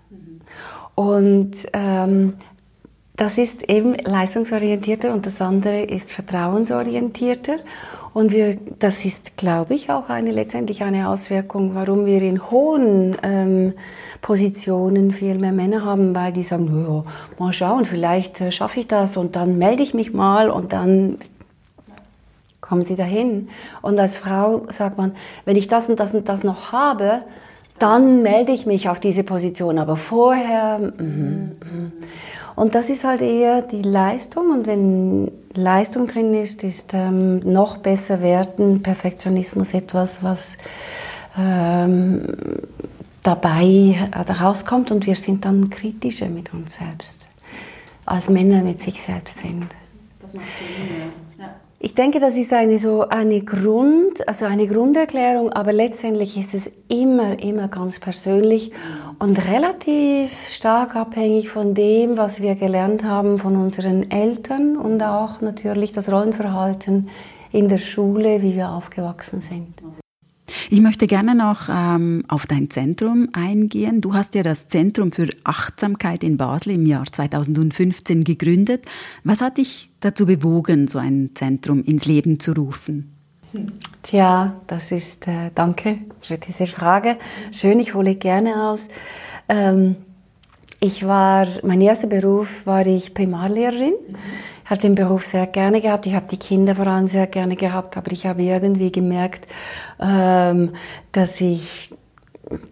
Und 0.95 1.53
ähm, 1.73 2.33
das 3.15 3.37
ist 3.37 3.69
eben 3.69 3.93
leistungsorientierter 3.95 5.13
und 5.13 5.25
das 5.25 5.39
andere 5.41 5.83
ist 5.83 6.11
vertrauensorientierter. 6.11 7.57
Und 8.13 8.31
wir, 8.31 8.57
das 8.77 9.05
ist, 9.05 9.37
glaube 9.37 9.73
ich, 9.73 9.89
auch 9.89 10.09
eine, 10.09 10.31
letztendlich 10.31 10.83
eine 10.83 11.09
Auswirkung, 11.09 11.73
warum 11.73 12.05
wir 12.05 12.21
in 12.21 12.51
hohen 12.51 13.17
ähm, 13.23 13.73
Positionen 14.21 15.11
viel 15.11 15.35
mehr 15.39 15.51
Männer 15.51 15.83
haben, 15.83 16.13
weil 16.13 16.31
die 16.31 16.43
sagen, 16.43 16.85
ja, 16.87 17.03
mal 17.39 17.53
schauen, 17.53 17.85
vielleicht 17.85 18.39
äh, 18.39 18.51
schaffe 18.51 18.79
ich 18.79 18.87
das 18.87 19.17
und 19.17 19.35
dann 19.35 19.57
melde 19.57 19.81
ich 19.81 19.95
mich 19.95 20.13
mal 20.13 20.51
und 20.51 20.73
dann 20.73 21.17
kommen 22.61 22.85
sie 22.85 22.95
dahin. 22.95 23.49
Und 23.81 23.99
als 23.99 24.15
Frau 24.15 24.67
sagt 24.69 24.97
man, 24.97 25.15
wenn 25.45 25.55
ich 25.55 25.67
das 25.67 25.89
und 25.89 25.99
das 25.99 26.13
und 26.13 26.29
das 26.29 26.43
noch 26.43 26.71
habe, 26.71 27.23
dann 27.79 28.21
melde 28.21 28.51
ich 28.51 28.65
mich 28.65 28.89
auf 28.89 28.99
diese 28.99 29.23
Position. 29.23 29.77
Aber 29.77 29.95
vorher. 29.95 30.79
Mm, 30.79 31.03
mm. 31.03 31.91
Und 32.55 32.75
das 32.75 32.89
ist 32.89 33.03
halt 33.03 33.21
eher 33.21 33.61
die 33.61 33.81
Leistung. 33.81 34.51
Und 34.51 34.67
wenn 34.67 35.31
Leistung 35.53 36.07
drin 36.07 36.33
ist, 36.35 36.63
ist 36.63 36.91
ähm, 36.93 37.39
noch 37.39 37.77
besser 37.77 38.21
werden 38.21 38.83
Perfektionismus 38.83 39.73
etwas, 39.73 40.11
was 40.21 40.57
ähm, 41.37 42.27
dabei 43.23 43.97
äh, 44.11 44.31
rauskommt. 44.31 44.91
Und 44.91 45.07
wir 45.07 45.15
sind 45.15 45.45
dann 45.45 45.69
kritischer 45.69 46.27
mit 46.27 46.53
uns 46.53 46.75
selbst, 46.75 47.27
als 48.05 48.29
Männer 48.29 48.61
mit 48.61 48.81
sich 48.81 49.01
selbst 49.01 49.39
sind. 49.39 49.67
Das 50.21 50.33
macht 50.33 50.45
Sinn, 50.57 50.99
ja. 50.99 51.32
Ich 51.85 51.95
denke, 51.95 52.21
das 52.21 52.37
ist 52.37 52.53
eine 52.53 52.77
so 52.77 53.09
eine 53.09 53.41
Grund, 53.41 54.25
also 54.25 54.45
eine 54.45 54.67
Grunderklärung, 54.67 55.51
aber 55.51 55.73
letztendlich 55.73 56.37
ist 56.37 56.53
es 56.53 56.71
immer, 56.87 57.37
immer 57.43 57.67
ganz 57.67 57.99
persönlich 57.99 58.71
und 59.19 59.37
relativ 59.49 60.31
stark 60.49 60.95
abhängig 60.95 61.49
von 61.49 61.73
dem, 61.73 62.15
was 62.15 62.41
wir 62.41 62.55
gelernt 62.55 63.03
haben 63.03 63.37
von 63.37 63.57
unseren 63.57 64.09
Eltern 64.11 64.77
und 64.77 65.03
auch 65.03 65.41
natürlich 65.41 65.91
das 65.91 66.09
Rollenverhalten 66.09 67.09
in 67.51 67.67
der 67.67 67.79
Schule, 67.79 68.41
wie 68.41 68.55
wir 68.55 68.69
aufgewachsen 68.69 69.41
sind. 69.41 69.73
Ich 70.69 70.81
möchte 70.81 71.07
gerne 71.07 71.35
noch 71.35 71.69
ähm, 71.69 72.23
auf 72.27 72.47
dein 72.47 72.69
Zentrum 72.69 73.29
eingehen. 73.33 74.01
Du 74.01 74.13
hast 74.13 74.35
ja 74.35 74.43
das 74.43 74.67
Zentrum 74.67 75.11
für 75.11 75.29
Achtsamkeit 75.43 76.23
in 76.23 76.37
Basel 76.37 76.73
im 76.73 76.85
Jahr 76.85 77.05
2015 77.05 78.23
gegründet. 78.23 78.85
Was 79.23 79.41
hat 79.41 79.57
dich 79.57 79.89
dazu 79.99 80.25
bewogen, 80.25 80.87
so 80.87 80.99
ein 80.99 81.31
Zentrum 81.33 81.83
ins 81.83 82.05
Leben 82.05 82.39
zu 82.39 82.53
rufen? 82.53 83.13
Tja, 84.01 84.61
das 84.67 84.91
ist, 84.91 85.27
äh, 85.27 85.51
danke 85.53 85.99
für 86.21 86.37
diese 86.37 86.67
Frage. 86.67 87.17
Schön, 87.51 87.79
ich 87.79 87.93
hole 87.93 88.15
gerne 88.15 88.69
aus. 88.69 88.87
Ähm, 89.47 89.95
ich 90.79 91.05
war, 91.05 91.47
mein 91.63 91.79
erster 91.79 92.07
Beruf 92.07 92.65
war 92.65 92.85
ich 92.85 93.13
Primarlehrerin. 93.13 93.93
Habe 94.65 94.81
den 94.81 94.95
Beruf 94.95 95.25
sehr 95.25 95.47
gerne 95.47 95.81
gehabt. 95.81 96.05
Ich 96.05 96.13
habe 96.13 96.27
die 96.29 96.37
Kinder 96.37 96.75
vor 96.75 96.87
allem 96.87 97.07
sehr 97.07 97.27
gerne 97.27 97.55
gehabt, 97.55 97.97
aber 97.97 98.11
ich 98.11 98.25
habe 98.25 98.43
irgendwie 98.43 98.91
gemerkt, 98.91 99.47
ähm, 99.99 100.73
dass 101.11 101.41
ich 101.41 101.93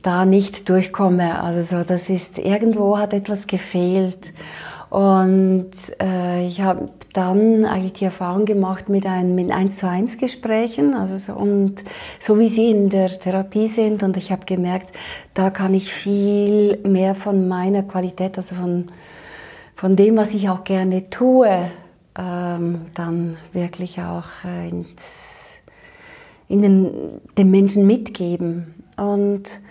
da 0.01 0.25
nicht 0.25 0.69
durchkomme. 0.69 1.41
Also 1.41 1.63
so, 1.63 1.83
das 1.83 2.09
ist 2.09 2.37
irgendwo 2.37 2.97
hat 2.97 3.13
etwas 3.13 3.47
gefehlt. 3.47 4.33
Und 4.89 5.71
äh, 6.01 6.45
ich 6.47 6.59
habe 6.59 6.89
dann 7.13 7.63
eigentlich 7.63 7.93
die 7.93 8.05
Erfahrung 8.05 8.43
gemacht 8.43 8.89
mit, 8.89 9.05
ein, 9.05 9.35
mit 9.35 9.49
1 9.49 9.77
zu 9.77 9.87
1 9.87 10.17
Gesprächen, 10.17 10.95
also 10.95 11.17
so, 11.17 11.31
und 11.33 11.75
so 12.19 12.37
wie 12.39 12.49
Sie 12.49 12.69
in 12.69 12.89
der 12.89 13.07
Therapie 13.07 13.69
sind. 13.69 14.03
Und 14.03 14.17
ich 14.17 14.33
habe 14.33 14.45
gemerkt, 14.45 14.93
da 15.33 15.49
kann 15.49 15.73
ich 15.73 15.93
viel 15.93 16.77
mehr 16.83 17.15
von 17.15 17.47
meiner 17.47 17.83
Qualität, 17.83 18.37
also 18.37 18.53
von, 18.55 18.89
von 19.75 19.95
dem, 19.95 20.17
was 20.17 20.33
ich 20.33 20.49
auch 20.49 20.65
gerne 20.65 21.09
tue, 21.09 21.71
ähm, 22.17 22.87
dann 22.93 23.37
wirklich 23.53 24.01
auch 24.01 24.45
äh, 24.45 24.69
ins, 24.69 25.59
in 26.47 26.61
den, 26.61 26.91
den 27.37 27.51
Menschen 27.51 27.87
mitgeben. 27.87 28.83
Und 28.97 29.61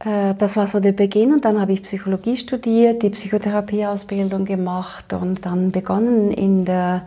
äh, 0.00 0.34
das 0.34 0.56
war 0.56 0.66
so 0.66 0.80
der 0.80 0.92
Beginn 0.92 1.32
und 1.32 1.44
dann 1.44 1.60
habe 1.60 1.72
ich 1.72 1.82
Psychologie 1.82 2.36
studiert, 2.36 3.02
die 3.02 3.10
Psychotherapieausbildung 3.10 4.44
gemacht 4.44 5.12
und 5.12 5.44
dann 5.46 5.72
begonnen 5.72 6.30
in 6.30 6.64
der 6.64 7.04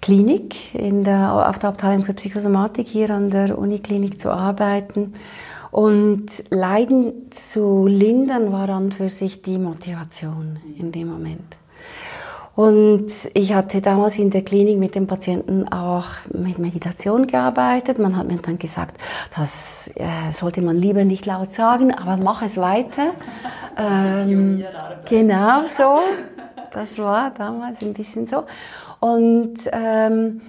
Klinik, 0.00 0.74
in 0.74 1.04
der, 1.04 1.48
auf 1.48 1.58
der 1.58 1.70
Abteilung 1.70 2.04
für 2.04 2.14
Psychosomatik 2.14 2.88
hier 2.88 3.10
an 3.10 3.30
der 3.30 3.56
Uniklinik 3.56 4.20
zu 4.20 4.30
arbeiten. 4.30 5.14
Und 5.70 6.44
Leiden 6.50 7.30
zu 7.30 7.86
lindern 7.86 8.52
war 8.52 8.68
an 8.68 8.92
für 8.92 9.08
sich 9.08 9.40
die 9.42 9.58
Motivation 9.58 10.58
in 10.78 10.92
dem 10.92 11.08
Moment. 11.08 11.56
Und 12.54 13.10
ich 13.32 13.54
hatte 13.54 13.80
damals 13.80 14.18
in 14.18 14.30
der 14.30 14.42
Klinik 14.42 14.78
mit 14.78 14.94
den 14.94 15.06
Patienten 15.06 15.68
auch 15.68 16.04
mit 16.32 16.58
Meditation 16.58 17.26
gearbeitet. 17.26 17.98
Man 17.98 18.16
hat 18.16 18.28
mir 18.28 18.36
dann 18.36 18.58
gesagt, 18.58 18.96
das 19.34 19.90
äh, 19.94 20.30
sollte 20.32 20.60
man 20.60 20.76
lieber 20.76 21.04
nicht 21.04 21.24
laut 21.24 21.48
sagen, 21.48 21.94
aber 21.94 22.18
mach 22.22 22.42
es 22.42 22.58
weiter. 22.58 23.12
ähm, 23.78 24.64
genau 25.08 25.62
so. 25.66 26.00
Das 26.72 26.98
war 26.98 27.30
damals 27.30 27.82
ein 27.82 27.94
bisschen 27.94 28.26
so. 28.26 28.44
Und 29.00 29.54
ähm, 29.72 30.42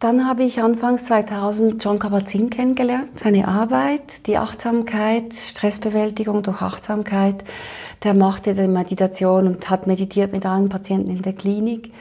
dann 0.00 0.28
habe 0.28 0.44
ich 0.44 0.62
anfangs 0.62 1.06
2000 1.06 1.82
John 1.82 1.98
Kabat-Zinn 1.98 2.50
kennengelernt, 2.50 3.18
seine 3.18 3.48
Arbeit, 3.48 4.26
die 4.26 4.38
Achtsamkeit, 4.38 5.34
Stressbewältigung 5.34 6.42
durch 6.42 6.62
Achtsamkeit 6.62 7.44
der 8.04 8.14
machte 8.14 8.54
die 8.54 8.68
Meditation 8.68 9.46
und 9.46 9.70
hat 9.70 9.86
meditiert 9.86 10.32
mit 10.32 10.46
allen 10.46 10.68
Patienten 10.68 11.10
in 11.10 11.22
der 11.22 11.32
Klinik. 11.32 11.92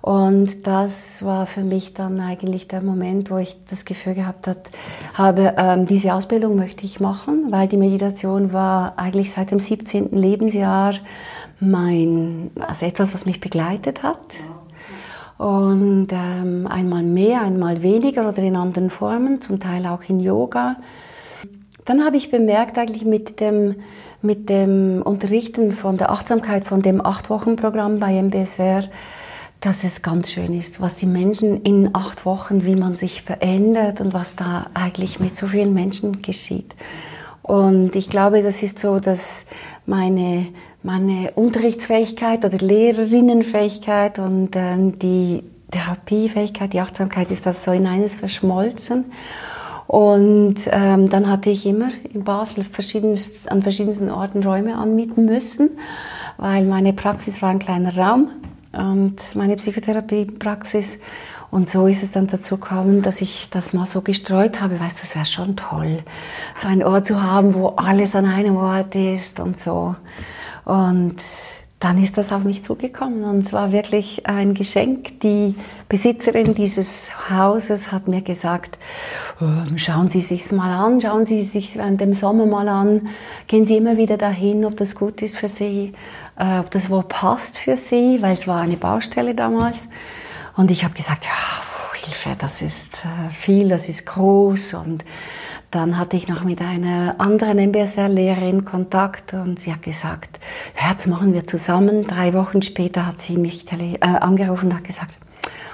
Und 0.00 0.66
das 0.66 1.24
war 1.24 1.46
für 1.46 1.62
mich 1.62 1.92
dann 1.92 2.20
eigentlich 2.20 2.68
der 2.68 2.82
Moment, 2.82 3.30
wo 3.30 3.38
ich 3.38 3.56
das 3.68 3.84
Gefühl 3.84 4.14
gehabt 4.14 4.48
habe, 5.14 5.54
ähm, 5.56 5.86
diese 5.86 6.14
Ausbildung 6.14 6.54
möchte 6.54 6.84
ich 6.84 7.00
machen, 7.00 7.50
weil 7.50 7.66
die 7.66 7.76
Meditation 7.76 8.52
war 8.52 8.96
eigentlich 8.96 9.32
seit 9.32 9.50
dem 9.50 9.58
17. 9.58 10.10
Lebensjahr 10.12 10.94
mein, 11.60 12.50
also 12.60 12.86
etwas, 12.86 13.12
was 13.12 13.26
mich 13.26 13.40
begleitet 13.40 14.04
hat. 14.04 14.20
Und 15.38 16.08
ähm, 16.10 16.66
einmal 16.68 17.02
mehr, 17.02 17.42
einmal 17.42 17.82
weniger 17.82 18.28
oder 18.28 18.38
in 18.38 18.56
anderen 18.56 18.90
Formen, 18.90 19.40
zum 19.40 19.60
Teil 19.60 19.86
auch 19.86 20.02
in 20.08 20.20
Yoga. 20.20 20.76
Dann 21.84 22.04
habe 22.04 22.16
ich 22.16 22.30
bemerkt, 22.30 22.76
eigentlich 22.76 23.04
mit 23.04 23.40
dem 23.40 23.76
mit 24.20 24.48
dem 24.48 25.02
Unterrichten 25.02 25.72
von 25.72 25.96
der 25.96 26.10
Achtsamkeit, 26.10 26.64
von 26.64 26.82
dem 26.82 27.04
Acht-Wochen-Programm 27.04 28.00
bei 28.00 28.20
MBSR, 28.20 28.84
dass 29.60 29.84
es 29.84 30.02
ganz 30.02 30.30
schön 30.30 30.54
ist, 30.54 30.80
was 30.80 30.96
die 30.96 31.06
Menschen 31.06 31.62
in 31.62 31.94
acht 31.94 32.24
Wochen, 32.24 32.64
wie 32.64 32.76
man 32.76 32.94
sich 32.94 33.22
verändert 33.22 34.00
und 34.00 34.14
was 34.14 34.36
da 34.36 34.66
eigentlich 34.74 35.18
mit 35.20 35.36
so 35.36 35.48
vielen 35.48 35.74
Menschen 35.74 36.22
geschieht. 36.22 36.74
Und 37.42 37.96
ich 37.96 38.10
glaube, 38.10 38.42
das 38.42 38.62
ist 38.62 38.78
so, 38.78 39.00
dass 39.00 39.20
meine, 39.86 40.48
meine 40.82 41.32
Unterrichtsfähigkeit 41.32 42.44
oder 42.44 42.58
Lehrerinnenfähigkeit 42.58 44.18
und 44.18 44.50
ähm, 44.54 44.98
die 44.98 45.42
Therapiefähigkeit, 45.70 46.72
die 46.72 46.80
Achtsamkeit 46.80 47.30
ist 47.30 47.46
das 47.46 47.64
so 47.64 47.72
in 47.72 47.86
eines 47.86 48.14
verschmolzen. 48.14 49.06
Und 49.86 50.56
ähm, 50.70 51.08
dann 51.08 51.30
hatte 51.30 51.48
ich 51.50 51.64
immer 51.64 51.88
in 52.12 52.22
Basel 52.22 52.62
verschiedenst, 52.62 53.50
an 53.50 53.62
verschiedensten 53.62 54.10
Orten 54.10 54.42
Räume 54.42 54.76
anmieten 54.76 55.24
müssen, 55.24 55.70
weil 56.36 56.64
meine 56.64 56.92
Praxis 56.92 57.40
war 57.40 57.48
ein 57.48 57.58
kleiner 57.58 57.96
Raum 57.96 58.30
und 58.72 59.16
meine 59.34 59.56
Psychotherapiepraxis. 59.56 60.98
Und 61.50 61.70
so 61.70 61.86
ist 61.86 62.02
es 62.02 62.12
dann 62.12 62.26
dazu 62.26 62.58
gekommen, 62.58 63.00
dass 63.00 63.22
ich 63.22 63.48
das 63.50 63.72
mal 63.72 63.86
so 63.86 64.02
gestreut 64.02 64.60
habe. 64.60 64.78
Weißt 64.78 64.98
du, 64.98 65.04
es 65.04 65.14
wäre 65.14 65.24
schon 65.24 65.56
toll, 65.56 66.00
so 66.54 66.68
einen 66.68 66.82
Ort 66.82 67.06
zu 67.06 67.22
haben, 67.22 67.54
wo 67.54 67.68
alles 67.68 68.14
an 68.14 68.26
einem 68.26 68.58
Ort 68.58 68.94
ist 68.94 69.40
und 69.40 69.58
so. 69.58 69.96
Und 70.68 71.16
dann 71.80 72.02
ist 72.02 72.18
das 72.18 72.30
auf 72.30 72.44
mich 72.44 72.62
zugekommen 72.62 73.24
und 73.24 73.46
es 73.46 73.52
war 73.54 73.72
wirklich 73.72 74.26
ein 74.26 74.52
Geschenk. 74.52 75.20
Die 75.20 75.54
Besitzerin 75.88 76.54
dieses 76.54 76.88
Hauses 77.30 77.90
hat 77.90 78.06
mir 78.06 78.20
gesagt, 78.20 78.76
ähm, 79.40 79.78
schauen 79.78 80.10
Sie 80.10 80.20
sich's 80.20 80.52
mal 80.52 80.70
an, 80.70 81.00
schauen 81.00 81.24
Sie 81.24 81.42
sich 81.42 81.76
während 81.76 82.02
dem 82.02 82.12
Sommer 82.12 82.44
mal 82.44 82.68
an, 82.68 83.08
gehen 83.46 83.64
Sie 83.64 83.78
immer 83.78 83.96
wieder 83.96 84.18
dahin, 84.18 84.64
ob 84.66 84.76
das 84.76 84.94
gut 84.94 85.22
ist 85.22 85.38
für 85.38 85.48
Sie, 85.48 85.94
äh, 86.36 86.58
ob 86.58 86.70
das 86.70 86.90
wo 86.90 87.00
passt 87.00 87.56
für 87.56 87.76
Sie, 87.76 88.20
weil 88.20 88.34
es 88.34 88.46
war 88.46 88.60
eine 88.60 88.76
Baustelle 88.76 89.34
damals. 89.34 89.78
Und 90.54 90.70
ich 90.70 90.84
habe 90.84 90.94
gesagt, 90.94 91.24
ja, 91.24 91.30
Hilfe, 91.94 92.36
das 92.38 92.60
ist 92.60 93.04
äh, 93.04 93.32
viel, 93.32 93.68
das 93.68 93.88
ist 93.88 94.04
groß 94.04 94.74
und 94.74 95.04
dann 95.70 95.98
hatte 95.98 96.16
ich 96.16 96.28
noch 96.28 96.44
mit 96.44 96.62
einer 96.62 97.16
anderen 97.18 97.58
MBSR-Lehrerin 97.58 98.64
Kontakt 98.64 99.34
und 99.34 99.58
sie 99.58 99.72
hat 99.72 99.82
gesagt, 99.82 100.40
jetzt 100.88 101.06
machen 101.06 101.34
wir 101.34 101.46
zusammen. 101.46 102.06
Drei 102.06 102.32
Wochen 102.32 102.62
später 102.62 103.06
hat 103.06 103.18
sie 103.18 103.36
mich 103.36 103.70
äh, 103.70 103.98
angerufen 104.00 104.70
und 104.70 104.76
hat 104.76 104.84
gesagt, 104.84 105.18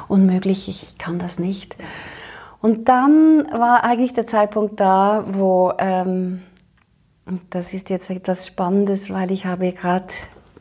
unmöglich, 0.09 0.69
ich 0.69 0.99
kann 0.99 1.19
das 1.19 1.39
nicht. 1.39 1.77
Und 2.61 2.89
dann 2.89 3.47
war 3.53 3.85
eigentlich 3.85 4.15
der 4.15 4.27
Zeitpunkt 4.27 4.81
da, 4.81 5.25
wo, 5.29 5.73
ähm, 5.79 6.43
das 7.51 7.73
ist 7.73 7.89
jetzt 7.89 8.11
etwas 8.11 8.47
Spannendes, 8.47 9.11
weil 9.11 9.31
ich 9.31 9.47
habe 9.47 9.71
gerade 9.73 10.09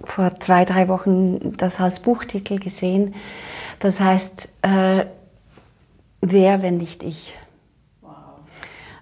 vor 0.04 0.40
zwei, 0.40 0.66
drei 0.66 0.90
Wochen 0.90 1.56
das 1.58 1.80
als 1.80 2.02
Buchtitel 2.02 2.60
gesehen. 2.60 3.16
Das 3.80 4.00
heißt, 4.00 4.50
äh, 4.62 5.06
wer, 6.22 6.62
wenn 6.62 6.78
nicht 6.78 7.04
ich? 7.04 7.36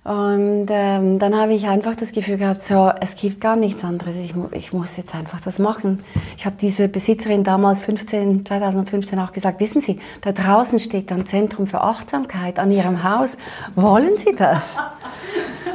Und 0.04 0.66
ähm, 0.70 1.20
dann 1.20 1.36
habe 1.36 1.54
ich 1.54 1.68
einfach 1.68 1.96
das 1.96 2.12
Gefühl 2.12 2.38
gehabt, 2.38 2.64
so, 2.64 2.92
es 3.00 3.16
gibt 3.16 3.40
gar 3.40 3.56
nichts 3.56 3.84
anderes, 3.84 4.16
ich, 4.16 4.34
ich 4.52 4.74
muss 4.74 4.98
jetzt 4.98 5.14
einfach 5.14 5.42
das 5.42 5.60
machen. 5.60 6.04
Ich 6.38 6.46
habe 6.46 6.56
diese 6.60 6.88
Besitzerin 6.88 7.44
damals 7.44 7.82
15, 7.82 8.44
2015 8.44 9.20
auch 9.20 9.32
gesagt, 9.32 9.60
wissen 9.60 9.80
Sie, 9.80 10.00
da 10.22 10.32
draußen 10.32 10.80
steht 10.80 11.12
ein 11.12 11.28
Zentrum 11.28 11.68
für 11.68 11.82
Achtsamkeit 11.82 12.58
an 12.58 12.72
Ihrem 12.72 13.04
Haus, 13.04 13.38
wollen 13.76 14.18
Sie 14.18 14.34
das? 14.36 14.64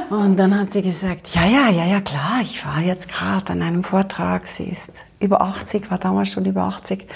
Und 0.09 0.37
dann 0.37 0.57
hat 0.57 0.71
sie 0.71 0.81
gesagt, 0.81 1.33
ja, 1.33 1.45
ja, 1.45 1.69
ja, 1.69 1.85
ja, 1.85 2.01
klar, 2.01 2.39
ich 2.41 2.65
war 2.65 2.81
jetzt 2.81 3.09
gerade 3.09 3.51
an 3.51 3.61
einem 3.61 3.83
Vortrag, 3.83 4.47
sie 4.47 4.63
ist 4.65 4.91
über 5.19 5.41
80, 5.41 5.91
war 5.91 5.97
damals 5.97 6.29
schon 6.29 6.45
über 6.45 6.63
80. 6.63 7.07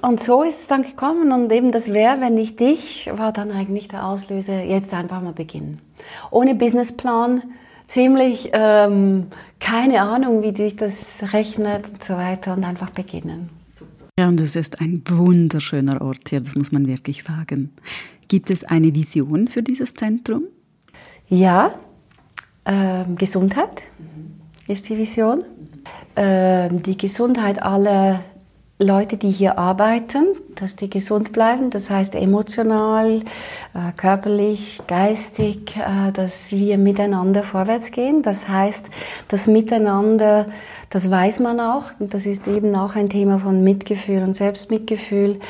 Und 0.00 0.22
so 0.22 0.42
ist 0.42 0.60
es 0.60 0.66
dann 0.66 0.82
gekommen 0.82 1.32
und 1.32 1.52
eben 1.52 1.72
das 1.72 1.88
Wer, 1.88 2.20
wenn 2.20 2.34
nicht 2.34 2.60
dich, 2.60 3.10
war 3.12 3.32
dann 3.32 3.50
eigentlich 3.50 3.88
der 3.88 4.06
Auslöser, 4.06 4.62
jetzt 4.62 4.94
einfach 4.94 5.20
mal 5.20 5.32
beginnen. 5.32 5.80
Ohne 6.30 6.54
Businessplan, 6.54 7.42
ziemlich 7.84 8.50
ähm, 8.52 9.28
keine 9.60 10.02
Ahnung, 10.02 10.42
wie 10.42 10.52
dich 10.52 10.76
das 10.76 10.94
rechnet 11.32 11.88
und 11.88 12.04
so 12.04 12.14
weiter 12.14 12.54
und 12.54 12.64
einfach 12.64 12.90
beginnen. 12.90 13.50
Ja, 14.18 14.26
und 14.26 14.40
es 14.40 14.56
ist 14.56 14.80
ein 14.80 15.02
wunderschöner 15.08 16.00
Ort 16.00 16.28
hier, 16.28 16.40
das 16.40 16.56
muss 16.56 16.72
man 16.72 16.86
wirklich 16.88 17.22
sagen. 17.22 17.70
Gibt 18.26 18.50
es 18.50 18.64
eine 18.64 18.94
Vision 18.94 19.46
für 19.46 19.62
dieses 19.62 19.94
Zentrum? 19.94 20.44
Ja, 21.28 21.74
ähm, 22.66 23.16
Gesundheit 23.16 23.82
ist 24.66 24.88
die 24.88 24.98
Vision. 24.98 25.44
Ähm, 26.16 26.82
die 26.82 26.98
Gesundheit 26.98 27.62
aller 27.62 28.24
Leute, 28.80 29.16
die 29.16 29.30
hier 29.30 29.58
arbeiten, 29.58 30.26
dass 30.54 30.76
die 30.76 30.88
gesund 30.88 31.32
bleiben, 31.32 31.70
das 31.70 31.90
heißt 31.90 32.14
emotional, 32.14 33.22
äh, 33.74 33.92
körperlich, 33.96 34.80
geistig, 34.86 35.76
äh, 35.76 36.12
dass 36.12 36.52
wir 36.52 36.78
miteinander 36.78 37.42
vorwärts 37.42 37.90
gehen. 37.90 38.22
Das 38.22 38.48
heißt, 38.48 38.86
das 39.26 39.48
Miteinander, 39.48 40.46
das 40.90 41.10
weiß 41.10 41.40
man 41.40 41.58
auch, 41.58 41.90
und 41.98 42.14
das 42.14 42.24
ist 42.24 42.46
eben 42.46 42.76
auch 42.76 42.94
ein 42.94 43.10
Thema 43.10 43.40
von 43.40 43.64
Mitgefühl 43.64 44.22
und 44.22 44.34
Selbstmitgefühl. 44.34 45.40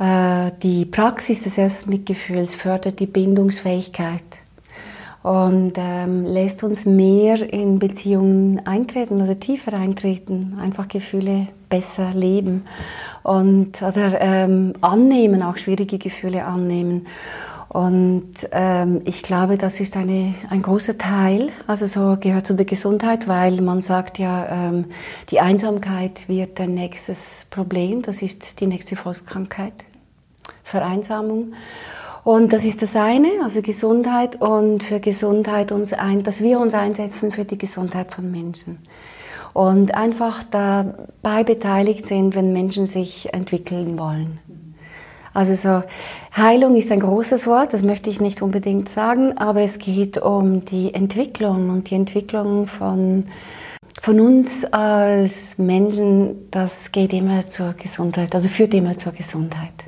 Äh, 0.00 0.50
die 0.64 0.84
Praxis 0.84 1.44
des 1.44 1.54
Selbstmitgefühls 1.54 2.56
fördert 2.56 2.98
die 2.98 3.06
Bindungsfähigkeit 3.06 4.24
und 5.22 5.74
ähm, 5.76 6.24
lässt 6.24 6.64
uns 6.64 6.84
mehr 6.84 7.52
in 7.52 7.78
Beziehungen 7.78 8.66
eintreten, 8.66 9.20
also 9.20 9.34
tiefer 9.34 9.74
eintreten, 9.74 10.58
einfach 10.60 10.88
Gefühle 10.88 11.46
besser 11.74 12.10
leben 12.12 12.66
und 13.24 13.82
oder 13.82 14.20
ähm, 14.20 14.74
annehmen, 14.80 15.42
auch 15.42 15.56
schwierige 15.56 15.98
Gefühle 15.98 16.44
annehmen. 16.44 17.06
Und 17.68 18.34
ähm, 18.52 19.00
ich 19.04 19.24
glaube, 19.24 19.58
das 19.58 19.80
ist 19.80 19.96
eine, 19.96 20.34
ein 20.50 20.62
großer 20.62 20.96
Teil, 20.96 21.48
also 21.66 21.86
so 21.86 22.16
gehört 22.20 22.46
zu 22.46 22.54
der 22.54 22.66
Gesundheit, 22.66 23.26
weil 23.26 23.60
man 23.62 23.82
sagt 23.82 24.20
ja, 24.20 24.46
ähm, 24.48 24.84
die 25.30 25.40
Einsamkeit 25.40 26.28
wird 26.28 26.60
ein 26.60 26.74
nächstes 26.74 27.18
Problem, 27.50 28.02
das 28.02 28.22
ist 28.22 28.60
die 28.60 28.68
nächste 28.68 28.94
Volkskrankheit, 28.94 29.72
Vereinsamung. 30.62 31.54
Und 32.22 32.52
das 32.52 32.64
ist 32.64 32.80
das 32.80 32.94
eine, 32.94 33.30
also 33.42 33.60
Gesundheit 33.60 34.40
und 34.40 34.84
für 34.84 35.00
Gesundheit 35.00 35.72
uns 35.72 35.92
ein, 35.92 36.22
dass 36.22 36.40
wir 36.40 36.60
uns 36.60 36.74
einsetzen 36.74 37.32
für 37.32 37.44
die 37.44 37.58
Gesundheit 37.58 38.12
von 38.12 38.30
Menschen. 38.30 38.78
Und 39.54 39.94
einfach 39.94 40.42
dabei 40.50 41.44
beteiligt 41.44 42.06
sind, 42.06 42.34
wenn 42.34 42.52
Menschen 42.52 42.86
sich 42.86 43.32
entwickeln 43.32 43.98
wollen. 43.98 44.40
Also 45.32 45.54
so, 45.54 45.82
Heilung 46.36 46.76
ist 46.76 46.92
ein 46.92 47.00
großes 47.00 47.46
Wort, 47.46 47.72
das 47.72 47.82
möchte 47.82 48.10
ich 48.10 48.20
nicht 48.20 48.42
unbedingt 48.42 48.88
sagen, 48.88 49.38
aber 49.38 49.62
es 49.62 49.78
geht 49.78 50.18
um 50.18 50.64
die 50.64 50.92
Entwicklung 50.92 51.70
und 51.70 51.90
die 51.90 51.94
Entwicklung 51.94 52.66
von, 52.66 53.24
von 54.00 54.20
uns 54.20 54.64
als 54.66 55.56
Menschen, 55.58 56.50
das 56.50 56.92
geht 56.92 57.12
immer 57.12 57.48
zur 57.48 57.72
Gesundheit, 57.74 58.34
also 58.34 58.48
führt 58.48 58.74
immer 58.74 58.98
zur 58.98 59.12
Gesundheit 59.12 59.83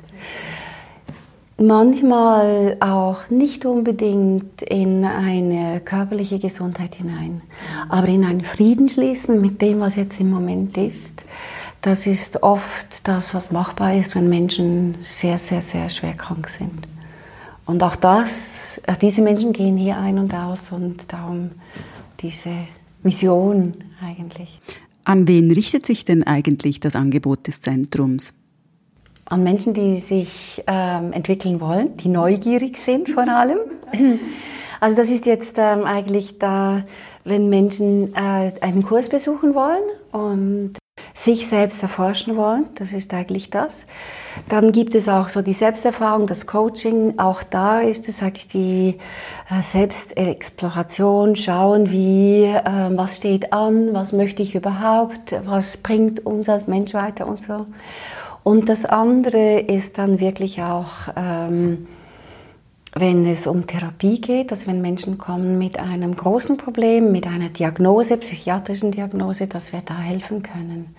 manchmal 1.57 2.77
auch 2.79 3.29
nicht 3.29 3.65
unbedingt 3.65 4.61
in 4.61 5.03
eine 5.05 5.81
körperliche 5.81 6.39
Gesundheit 6.39 6.95
hinein, 6.95 7.41
aber 7.89 8.07
in 8.07 8.23
einen 8.23 8.41
Frieden 8.41 8.89
schließen 8.89 9.41
mit 9.41 9.61
dem, 9.61 9.79
was 9.79 9.95
jetzt 9.95 10.19
im 10.19 10.29
Moment 10.29 10.77
ist. 10.77 11.23
Das 11.81 12.07
ist 12.07 12.43
oft 12.43 13.07
das, 13.07 13.33
was 13.33 13.51
machbar 13.51 13.95
ist, 13.95 14.15
wenn 14.15 14.29
Menschen 14.29 14.95
sehr, 15.03 15.37
sehr, 15.37 15.61
sehr 15.61 15.89
schwer 15.89 16.13
krank 16.13 16.49
sind. 16.49 16.87
Und 17.65 17.83
auch 17.83 17.95
das, 17.95 18.81
also 18.85 18.99
diese 18.99 19.21
Menschen 19.21 19.53
gehen 19.53 19.77
hier 19.77 19.97
ein 19.97 20.17
und 20.17 20.33
aus 20.33 20.71
und 20.71 21.01
darum 21.07 21.51
diese 22.19 22.51
Vision 23.03 23.75
eigentlich. 24.01 24.59
An 25.03 25.27
wen 25.27 25.51
richtet 25.51 25.85
sich 25.85 26.05
denn 26.05 26.23
eigentlich 26.23 26.79
das 26.79 26.95
Angebot 26.95 27.47
des 27.47 27.61
Zentrums? 27.61 28.33
An 29.29 29.43
Menschen, 29.43 29.73
die 29.73 29.97
sich 29.97 30.63
ähm, 30.67 31.13
entwickeln 31.13 31.59
wollen, 31.59 31.97
die 31.97 32.09
neugierig 32.09 32.77
sind 32.77 33.09
vor 33.09 33.27
allem. 33.27 33.59
Also 34.79 34.95
das 34.95 35.09
ist 35.09 35.25
jetzt 35.25 35.55
ähm, 35.57 35.85
eigentlich 35.85 36.39
da, 36.39 36.83
wenn 37.23 37.49
Menschen 37.49 38.13
äh, 38.15 38.51
einen 38.61 38.83
Kurs 38.83 39.09
besuchen 39.09 39.53
wollen 39.55 39.83
und 40.11 40.77
sich 41.13 41.47
selbst 41.47 41.81
erforschen 41.81 42.37
wollen, 42.37 42.67
das 42.75 42.93
ist 42.93 43.13
eigentlich 43.13 43.49
das. 43.49 43.87
Dann 44.49 44.71
gibt 44.71 44.93
es 44.95 45.09
auch 45.09 45.29
so 45.29 45.41
die 45.41 45.53
Selbsterfahrung, 45.53 46.27
das 46.27 46.45
Coaching, 46.45 47.17
auch 47.17 47.43
da 47.43 47.81
ist 47.81 48.07
es 48.07 48.21
eigentlich 48.21 48.47
die 48.47 48.97
äh, 49.49 49.61
Selbstexploration, 49.61 51.35
schauen, 51.35 51.91
wie, 51.91 52.43
äh, 52.43 52.61
was 52.91 53.17
steht 53.17 53.51
an, 53.51 53.93
was 53.93 54.11
möchte 54.11 54.43
ich 54.43 54.55
überhaupt, 54.55 55.35
was 55.43 55.77
bringt 55.77 56.25
uns 56.25 56.49
als 56.49 56.67
Mensch 56.67 56.93
weiter 56.93 57.27
und 57.27 57.41
so. 57.41 57.65
Und 58.43 58.69
das 58.69 58.85
andere 58.85 59.59
ist 59.59 59.97
dann 59.97 60.19
wirklich 60.19 60.61
auch, 60.61 61.09
ähm, 61.15 61.87
wenn 62.95 63.25
es 63.25 63.45
um 63.45 63.67
Therapie 63.67 64.19
geht, 64.21 64.51
dass 64.51 64.65
wenn 64.65 64.81
Menschen 64.81 65.17
kommen 65.17 65.57
mit 65.57 65.77
einem 65.79 66.15
großen 66.15 66.57
Problem, 66.57 67.11
mit 67.11 67.27
einer 67.27 67.49
Diagnose, 67.49 68.17
psychiatrischen 68.17 68.91
Diagnose, 68.91 69.47
dass 69.47 69.73
wir 69.73 69.81
da 69.85 69.97
helfen 69.97 70.41
können. 70.41 70.95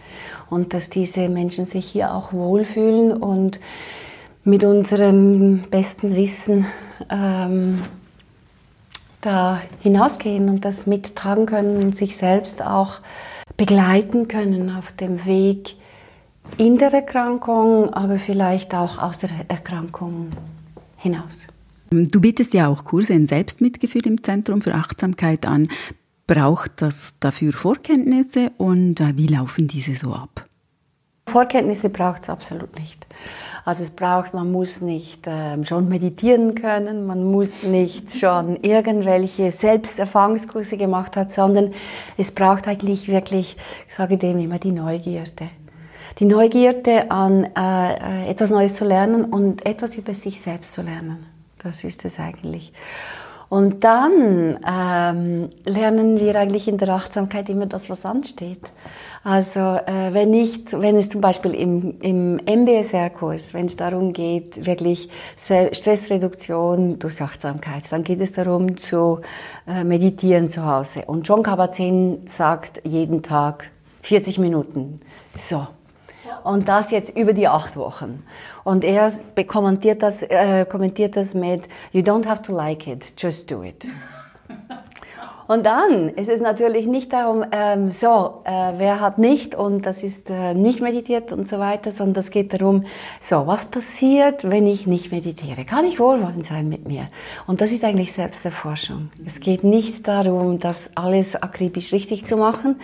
Und 0.51 0.75
dass 0.75 0.91
diese 0.91 1.29
Menschen 1.29 1.67
sich 1.67 1.87
hier 1.87 2.15
auch 2.15 2.33
wohlfühlen 2.33 3.13
und 3.13 3.61
mit 4.45 4.65
unserem 4.65 5.63
besten 5.71 6.15
Wissen 6.15 6.67
ähm, 7.11 7.83
da 9.21 9.61
hinausgehen 9.81 10.49
und 10.49 10.65
das 10.65 10.87
mittragen 10.87 11.47
können 11.47 11.77
und 11.79 11.97
sich 11.97 12.17
selbst 12.17 12.63
auch 12.63 13.01
begleiten 13.57 14.29
können 14.29 14.75
auf 14.75 14.93
dem 14.93 15.25
Weg 15.27 15.75
in 16.57 16.79
der 16.79 16.93
Erkrankung, 16.93 17.93
aber 17.93 18.19
vielleicht 18.19 18.75
auch 18.75 18.99
aus 18.99 19.19
der 19.19 19.31
Erkrankung 19.49 20.31
hinaus. 20.97 21.47
Du 21.91 22.21
bietest 22.21 22.53
ja 22.55 22.69
auch 22.69 22.85
Kurse 22.85 23.15
in 23.15 23.27
Selbstmitgefühl 23.27 24.07
im 24.07 24.23
Zentrum 24.23 24.61
für 24.61 24.75
Achtsamkeit 24.75 25.47
an. 25.47 25.69
Braucht 26.27 26.83
das 26.83 27.15
dafür 27.21 27.53
Vorkenntnisse 27.53 28.53
und 28.59 29.01
äh, 29.01 29.17
wie 29.17 29.27
laufen 29.27 29.67
diese 29.69 29.95
so 29.95 30.13
ab? 30.13 30.47
Vorkenntnisse 31.29 31.89
braucht 31.89 32.25
es 32.25 32.31
absolut 32.31 32.79
nicht. 32.79 33.07
Also 33.65 33.85
es 33.85 33.91
braucht, 33.91 34.35
man 34.35 34.51
muss 34.51 34.81
nicht 34.81 35.27
äh, 35.27 35.65
schon 35.65 35.89
meditieren 35.89 36.55
können, 36.55 37.07
man 37.07 37.25
muss 37.31 37.63
nicht 37.63 38.15
schon 38.19 38.57
irgendwelche 38.63 39.51
Selbsterfahrungskurse 39.51 40.77
gemacht 40.77 41.17
haben, 41.17 41.31
sondern 41.31 41.73
es 42.19 42.31
braucht 42.31 42.69
eigentlich 42.69 43.09
wirklich, 43.09 43.57
ich 43.87 43.95
sage 43.95 44.19
dem 44.19 44.39
immer, 44.39 44.59
die 44.59 44.73
Neugierde 44.73 45.49
die 46.19 46.25
Neugierde 46.25 47.11
an 47.11 47.45
äh, 47.45 48.25
äh, 48.27 48.31
etwas 48.31 48.51
Neues 48.51 48.75
zu 48.75 48.85
lernen 48.85 49.25
und 49.25 49.65
etwas 49.65 49.97
über 49.97 50.15
sich 50.15 50.41
selbst 50.41 50.73
zu 50.73 50.83
lernen. 50.83 51.27
Das 51.63 51.85
ist 51.85 52.05
es 52.05 52.19
eigentlich. 52.19 52.73
Und 53.49 53.83
dann 53.83 54.59
ähm, 54.69 55.51
lernen 55.65 56.21
wir 56.21 56.37
eigentlich 56.37 56.69
in 56.69 56.77
der 56.77 56.91
Achtsamkeit 56.91 57.49
immer 57.49 57.65
das, 57.65 57.89
was 57.89 58.05
ansteht. 58.05 58.61
Also 59.25 59.61
äh, 59.61 60.13
wenn, 60.13 60.35
ich, 60.35 60.71
wenn 60.73 60.97
es 60.97 61.09
zum 61.09 61.23
Beispiel 61.23 61.55
im, 61.55 61.99
im 62.01 62.37
MBSR-Kurs, 62.37 63.55
wenn 63.55 63.67
es 63.67 63.77
darum 63.77 64.13
geht, 64.13 64.67
wirklich 64.67 65.09
Stressreduktion 65.39 66.99
durch 66.99 67.23
Achtsamkeit, 67.23 67.85
dann 67.91 68.05
geht 68.05 68.21
es 68.21 68.33
darum 68.33 68.77
zu 68.77 69.21
äh, 69.67 69.83
meditieren 69.83 70.51
zu 70.51 70.67
Hause. 70.67 71.05
Und 71.07 71.27
John 71.27 71.43
Kabat-Zinn 71.43 72.27
sagt 72.27 72.83
jeden 72.85 73.23
Tag 73.23 73.71
40 74.03 74.39
Minuten. 74.39 75.01
So, 75.35 75.67
und 76.45 76.69
das 76.69 76.91
jetzt 76.91 77.17
über 77.17 77.33
die 77.33 77.49
acht 77.49 77.77
Wochen. 77.77 78.25
Und 78.65 78.85
er 78.85 79.13
kommentiert 79.47 80.03
das, 80.03 80.23
äh, 80.23 80.65
kommentiert 80.67 81.17
das 81.17 81.35
mit, 81.35 81.65
you 81.93 82.03
don't 82.03 82.27
have 82.27 82.43
to 82.43 82.53
like 82.53 82.87
it, 82.87 83.05
just 83.17 83.51
do 83.51 83.63
it. 83.63 83.87
Und 85.49 85.65
dann 85.65 86.11
ist 86.11 86.29
es 86.29 86.43
natürlich 86.43 86.87
nicht 86.87 87.11
darum, 87.11 87.43
ähm, 87.53 87.91
so, 87.99 88.43
äh, 88.45 88.75
wer 88.77 89.01
hat 89.01 89.17
nicht 89.17 89.55
und 89.55 89.87
das 89.87 90.03
ist 90.03 90.29
äh, 90.29 90.53
nicht 90.53 90.83
meditiert 90.83 91.33
und 91.33 91.49
so 91.49 91.59
weiter, 91.59 91.91
sondern 91.91 92.23
es 92.23 92.31
geht 92.31 92.53
darum, 92.53 92.85
so, 93.23 93.47
was 93.47 93.65
passiert, 93.65 94.49
wenn 94.49 94.67
ich 94.67 94.87
nicht 94.87 95.11
meditiere? 95.11 95.65
Kann 95.65 95.87
ich 95.87 95.99
wohlwollend 95.99 96.45
sein 96.45 96.69
mit 96.69 96.87
mir? 96.87 97.09
Und 97.47 97.63
das 97.63 97.73
ist 97.73 97.83
eigentlich 97.83 98.13
Selbsterforschung. 98.13 99.09
Es 99.25 99.41
geht 99.41 99.65
nicht 99.65 100.07
darum, 100.07 100.59
das 100.59 100.91
alles 100.95 101.35
akribisch 101.35 101.95
richtig 101.95 102.27
zu 102.27 102.37
machen, 102.37 102.79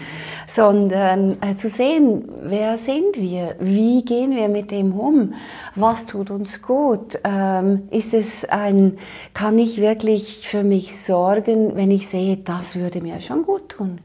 sondern 0.47 1.37
äh, 1.43 1.57
zu 1.57 1.69
sehen, 1.69 2.27
wer 2.45 2.79
sind 2.79 3.17
wir? 3.17 3.57
Wie 3.59 4.07
gehen 4.07 4.35
wir 4.35 4.49
mit 4.49 4.71
dem 4.71 4.99
um? 4.99 5.35
Was 5.75 6.07
tut 6.07 6.31
uns 6.31 6.63
gut? 6.63 7.19
Ähm, 7.25 7.89
ist 7.91 8.15
es 8.15 8.47
ein, 8.47 8.97
kann 9.35 9.59
ich 9.59 9.83
wirklich 9.83 10.49
für 10.49 10.65
mich 10.65 10.99
sorgen, 10.99 11.77
wenn 11.77 11.91
ich 11.91 12.09
sehe, 12.09 12.39
das 12.59 12.77
würde 12.77 13.01
mir 13.01 13.21
schon 13.21 13.43
gut 13.43 13.69
tun. 13.71 13.99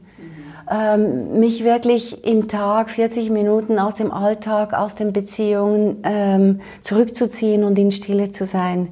Ähm, 0.70 1.40
mich 1.40 1.64
wirklich 1.64 2.24
im 2.24 2.46
Tag 2.48 2.90
40 2.90 3.30
Minuten 3.30 3.78
aus 3.78 3.96
dem 3.96 4.12
Alltag, 4.12 4.72
aus 4.72 4.94
den 4.94 5.12
Beziehungen 5.12 5.98
ähm, 6.04 6.60
zurückzuziehen 6.82 7.64
und 7.64 7.78
in 7.78 7.90
Stille 7.90 8.30
zu 8.30 8.46
sein. 8.46 8.88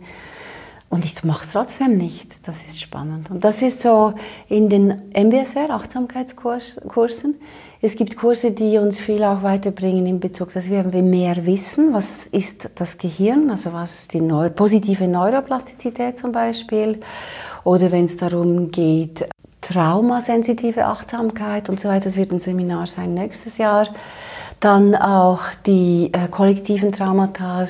Und 0.90 1.04
ich 1.04 1.22
mache 1.22 1.44
es 1.44 1.52
trotzdem 1.52 1.98
nicht. 1.98 2.34
Das 2.44 2.56
ist 2.66 2.80
spannend. 2.80 3.30
Und 3.30 3.44
das 3.44 3.60
ist 3.62 3.82
so 3.82 4.14
in 4.48 4.68
den 4.68 5.12
MBSR, 5.12 5.70
Achtsamkeitskursen. 5.70 7.34
Es 7.80 7.94
gibt 7.94 8.16
Kurse, 8.16 8.50
die 8.50 8.78
uns 8.78 8.98
viel 8.98 9.22
auch 9.22 9.44
weiterbringen 9.44 10.06
in 10.06 10.18
Bezug, 10.18 10.52
dass 10.52 10.68
wir 10.68 10.82
mehr 10.84 11.46
wissen, 11.46 11.92
was 11.92 12.26
ist 12.26 12.70
das 12.74 12.98
Gehirn, 12.98 13.50
also 13.50 13.72
was 13.72 14.08
die 14.08 14.20
Neu 14.20 14.50
positive 14.50 15.06
Neuroplastizität 15.06 16.18
zum 16.18 16.32
Beispiel. 16.32 16.98
Oder 17.62 17.92
wenn 17.92 18.06
es 18.06 18.16
darum 18.16 18.72
geht, 18.72 19.28
traumasensitive 19.68 20.86
Achtsamkeit 20.86 21.68
und 21.68 21.78
so 21.78 21.88
weiter. 21.88 22.06
Das 22.06 22.16
wird 22.16 22.32
ein 22.32 22.38
Seminar 22.38 22.86
sein 22.86 23.14
nächstes 23.14 23.58
Jahr. 23.58 23.88
Dann 24.60 24.96
auch 24.96 25.42
die 25.66 26.10
äh, 26.12 26.26
kollektiven 26.28 26.90
Traumata. 26.90 27.64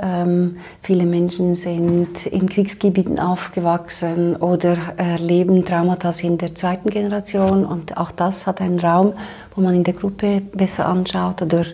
Ähm, 0.00 0.58
viele 0.82 1.04
Menschen 1.04 1.56
sind 1.56 2.26
in 2.26 2.48
Kriegsgebieten 2.48 3.18
aufgewachsen 3.18 4.36
oder 4.36 4.76
erleben 4.98 5.64
Traumata 5.64 6.12
in 6.20 6.38
der 6.38 6.54
zweiten 6.54 6.90
Generation. 6.90 7.64
Und 7.64 7.96
auch 7.96 8.12
das 8.12 8.46
hat 8.46 8.60
einen 8.60 8.78
Raum, 8.78 9.14
wo 9.56 9.62
man 9.62 9.74
in 9.74 9.84
der 9.84 9.94
Gruppe 9.94 10.40
besser 10.40 10.86
anschaut 10.86 11.42
oder 11.42 11.64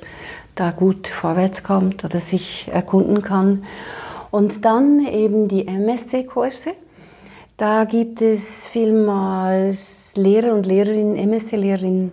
da 0.54 0.70
gut 0.70 1.08
vorwärts 1.08 1.62
kommt 1.62 2.04
oder 2.04 2.20
sich 2.20 2.68
erkunden 2.72 3.22
kann. 3.22 3.64
Und 4.30 4.64
dann 4.64 5.04
eben 5.06 5.48
die 5.48 5.66
MSC-Kurse. 5.66 6.70
Da 7.56 7.84
gibt 7.84 8.20
es 8.20 8.66
vielmals 8.66 10.12
Lehrer 10.16 10.54
und 10.54 10.66
Lehrerinnen, 10.66 11.14
MSC-Lehrerinnen, 11.16 12.10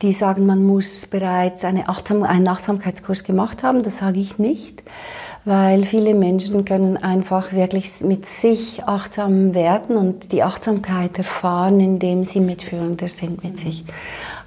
die 0.00 0.12
sagen, 0.12 0.46
man 0.46 0.64
muss 0.64 1.06
bereits 1.06 1.62
eine 1.64 1.90
Achtsam 1.90 2.22
einen 2.22 2.48
Achtsamkeitskurs 2.48 3.22
gemacht 3.22 3.62
haben. 3.62 3.82
Das 3.82 3.98
sage 3.98 4.18
ich 4.18 4.38
nicht, 4.38 4.82
weil 5.44 5.84
viele 5.84 6.14
Menschen 6.14 6.64
können 6.64 6.96
einfach 6.96 7.52
wirklich 7.52 8.00
mit 8.00 8.24
sich 8.24 8.84
achtsam 8.84 9.52
werden 9.52 9.98
und 9.98 10.32
die 10.32 10.42
Achtsamkeit 10.42 11.18
erfahren, 11.18 11.80
indem 11.80 12.24
sie 12.24 12.40
mitfühlender 12.40 13.08
sind 13.08 13.44
mit 13.44 13.58
sich. 13.58 13.84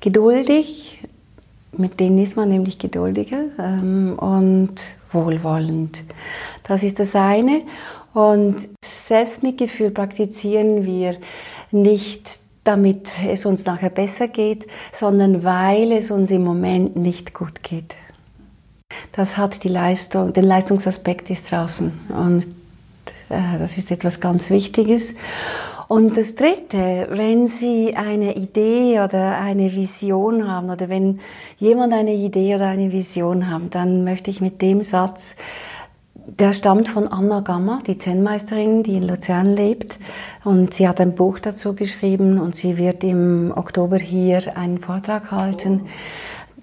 Geduldig, 0.00 1.02
mit 1.78 2.00
denen 2.00 2.18
ist 2.18 2.36
man 2.36 2.48
nämlich 2.48 2.78
geduldiger 2.78 3.44
ähm, 3.58 4.14
und 4.18 4.74
wohlwollend. 5.12 5.98
Das 6.64 6.82
ist 6.82 6.98
das 6.98 7.14
eine. 7.14 7.62
Und 8.12 8.56
Selbstmitgefühl 9.06 9.90
praktizieren 9.90 10.84
wir 10.84 11.16
nicht 11.70 12.38
damit 12.62 13.08
es 13.28 13.44
uns 13.44 13.66
nachher 13.66 13.90
besser 13.90 14.26
geht, 14.26 14.66
sondern 14.94 15.44
weil 15.44 15.92
es 15.92 16.10
uns 16.10 16.30
im 16.30 16.44
Moment 16.44 16.96
nicht 16.96 17.34
gut 17.34 17.62
geht 17.62 17.94
das 19.12 19.36
hat 19.36 19.62
die 19.64 19.68
Leistung, 19.68 20.32
den 20.32 20.44
Leistungsaspekt 20.44 21.30
ist 21.30 21.50
draußen. 21.50 21.92
Und 22.08 22.44
äh, 23.28 23.58
das 23.58 23.78
ist 23.78 23.90
etwas 23.90 24.20
ganz 24.20 24.50
Wichtiges. 24.50 25.14
Und 25.88 26.16
das 26.16 26.34
Dritte, 26.34 27.08
wenn 27.10 27.48
Sie 27.48 27.94
eine 27.94 28.36
Idee 28.36 29.00
oder 29.00 29.38
eine 29.38 29.72
Vision 29.74 30.48
haben 30.50 30.70
oder 30.70 30.88
wenn 30.88 31.20
jemand 31.58 31.92
eine 31.92 32.14
Idee 32.14 32.54
oder 32.54 32.68
eine 32.68 32.90
Vision 32.92 33.50
haben, 33.50 33.70
dann 33.70 34.04
möchte 34.04 34.30
ich 34.30 34.40
mit 34.40 34.62
dem 34.62 34.82
Satz, 34.82 35.36
der 36.26 36.52
stammt 36.54 36.88
von 36.88 37.06
Anna 37.08 37.40
Gamma, 37.40 37.82
die 37.86 37.98
Zen-Meisterin, 37.98 38.82
die 38.82 38.96
in 38.96 39.06
Luzern 39.06 39.54
lebt. 39.54 39.98
Und 40.42 40.74
sie 40.74 40.88
hat 40.88 41.00
ein 41.00 41.14
Buch 41.14 41.38
dazu 41.38 41.74
geschrieben 41.74 42.40
und 42.40 42.56
sie 42.56 42.78
wird 42.78 43.04
im 43.04 43.52
Oktober 43.54 43.98
hier 43.98 44.56
einen 44.56 44.78
Vortrag 44.78 45.30
halten. 45.30 45.82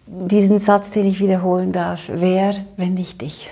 Diesen 0.08 0.60
Satz, 0.60 0.90
den 0.92 1.06
ich 1.06 1.20
wiederholen 1.20 1.72
darf, 1.72 2.02
wer, 2.12 2.56
wenn 2.76 2.96
nicht 2.96 3.22
ich. 3.22 3.50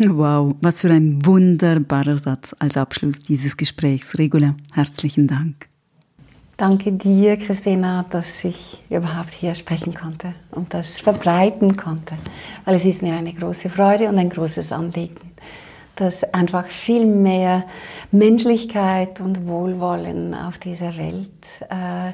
Wow, 0.00 0.54
was 0.62 0.80
für 0.80 0.90
ein 0.90 1.26
wunderbarer 1.26 2.16
Satz 2.18 2.54
als 2.60 2.76
Abschluss 2.76 3.20
dieses 3.20 3.56
Gesprächs. 3.56 4.16
Regula, 4.16 4.54
herzlichen 4.72 5.26
Dank. 5.26 5.68
Danke 6.56 6.92
dir, 6.92 7.36
Christina, 7.36 8.04
dass 8.08 8.44
ich 8.44 8.78
überhaupt 8.90 9.34
hier 9.34 9.56
sprechen 9.56 9.94
konnte 9.94 10.34
und 10.52 10.72
das 10.72 11.00
verbreiten 11.00 11.76
konnte, 11.76 12.14
weil 12.64 12.76
es 12.76 12.84
ist 12.84 13.02
mir 13.02 13.14
eine 13.14 13.32
große 13.32 13.70
Freude 13.70 14.08
und 14.08 14.18
ein 14.18 14.30
großes 14.30 14.70
Anliegen, 14.70 15.32
dass 15.96 16.22
einfach 16.32 16.66
viel 16.66 17.04
mehr 17.04 17.64
Menschlichkeit 18.12 19.20
und 19.20 19.48
Wohlwollen 19.48 20.32
auf 20.32 20.58
dieser 20.58 20.96
Welt 20.96 21.28
äh, 21.70 22.12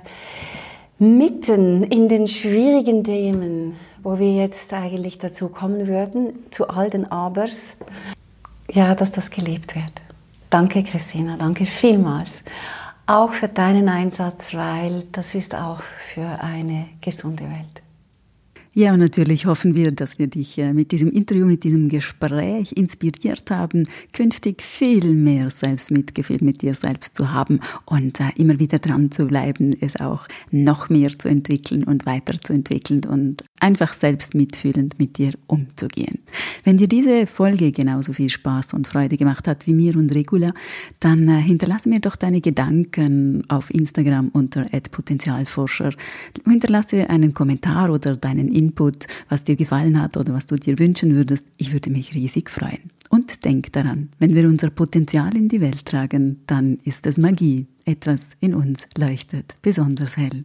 mitten 0.99 1.83
in 1.85 2.09
den 2.09 2.29
schwierigen 2.29 3.05
Themen, 3.05 3.77
wo 4.05 4.19
wir 4.19 4.33
jetzt 4.35 4.73
eigentlich 4.73 5.19
dazu 5.19 5.49
kommen 5.49 5.89
würden, 5.89 6.35
zu 6.51 6.69
all 6.69 6.91
den 6.91 7.11
Abers, 7.11 7.73
ja, 8.71 8.95
dass 8.95 9.11
das 9.11 9.31
gelebt 9.31 9.75
wird. 9.75 9.93
Danke, 10.51 10.85
Christina, 10.85 11.37
danke 11.37 11.67
vielmals. 11.67 12.31
Auch 13.07 13.33
für 13.33 13.49
deinen 13.49 13.89
Einsatz, 13.89 14.55
weil 14.55 15.05
das 15.11 15.35
ist 15.35 15.55
auch 15.55 15.81
für 15.81 16.41
eine 16.41 16.87
gesunde 17.01 17.45
Welt. 17.45 17.84
Ja, 18.77 18.93
und 18.93 18.99
natürlich 18.99 19.47
hoffen 19.47 19.77
wir, 19.77 19.93
dass 19.93 20.19
wir 20.19 20.27
dich 20.27 20.59
äh, 20.59 20.73
mit 20.73 20.91
diesem 20.91 21.09
Interview, 21.09 21.47
mit 21.47 21.63
diesem 21.63 21.89
Gespräch 21.89 22.73
inspiriert 22.73 23.49
haben, 23.53 23.87
künftig 24.13 24.63
viel 24.63 25.15
mehr 25.15 25.49
Selbstmitgefühl 25.49 26.39
mit 26.41 26.61
dir 26.61 26.75
selbst 26.75 27.15
zu 27.15 27.31
haben 27.31 27.61
und 27.87 28.19
äh, 28.19 28.31
immer 28.35 28.59
wieder 28.59 28.81
dran 28.81 29.13
zu 29.13 29.27
bleiben, 29.27 29.77
es 29.81 29.95
auch 30.01 30.27
noch 30.51 30.89
mehr 30.89 31.17
zu 31.17 31.29
entwickeln 31.29 31.85
und 31.85 32.05
weiterzuentwickeln 32.05 33.05
und 33.05 33.45
einfach 33.61 33.93
selbst 33.93 34.35
mitfühlend 34.35 34.99
mit 34.99 35.19
dir 35.19 35.35
umzugehen. 35.47 36.19
Wenn 36.65 36.77
dir 36.77 36.89
diese 36.89 37.29
Folge 37.29 37.71
genauso 37.71 38.13
viel 38.13 38.29
Spaß 38.29 38.75
und 38.75 38.89
Freude 38.89 39.17
gemacht 39.17 39.47
hat 39.47 39.69
wie 39.69 39.75
mir 39.75 39.97
und 39.97 40.13
Regula, 40.13 40.53
dann 40.99 41.29
äh, 41.29 41.41
hinterlasse 41.41 41.89
mir 41.89 42.01
doch 42.01 42.17
deine 42.17 42.41
Gedanken 42.41 43.45
auf 43.49 43.73
Instagram 43.73 44.31
unter 44.31 44.67
@potenzialforscher. 44.91 45.91
Hinterlasse 46.45 47.09
einen 47.09 47.35
Kommentar 47.35 47.91
oder 47.91 48.17
deinen 48.17 48.49
Input, 48.65 49.07
was 49.29 49.45
dir 49.45 49.57
gefallen 49.57 50.01
hat 50.01 50.17
oder 50.17 50.33
was 50.33 50.47
du 50.47 50.57
dir 50.57 50.79
wünschen 50.79 51.15
würdest. 51.15 51.47
Ich 51.57 51.73
würde 51.73 51.91
mich 51.91 52.15
riesig 52.15 52.51
freuen. 52.51 52.91
Und 53.11 53.45
denk 53.45 53.73
daran, 53.73 54.09
wenn 54.19 54.35
wir 54.35 54.49
unser 54.49 54.71
Potenzial 54.71 55.37
in 55.37 55.49
die 55.49 55.61
Welt 55.61 55.85
tragen, 55.85 56.41
dann 56.47 56.79
ist 56.85 57.07
es 57.07 57.19
Magie. 57.19 57.67
Etwas 57.85 58.29
in 58.41 58.55
uns 58.55 58.89
leuchtet 58.97 59.57
besonders 59.63 60.17
hell. 60.17 60.45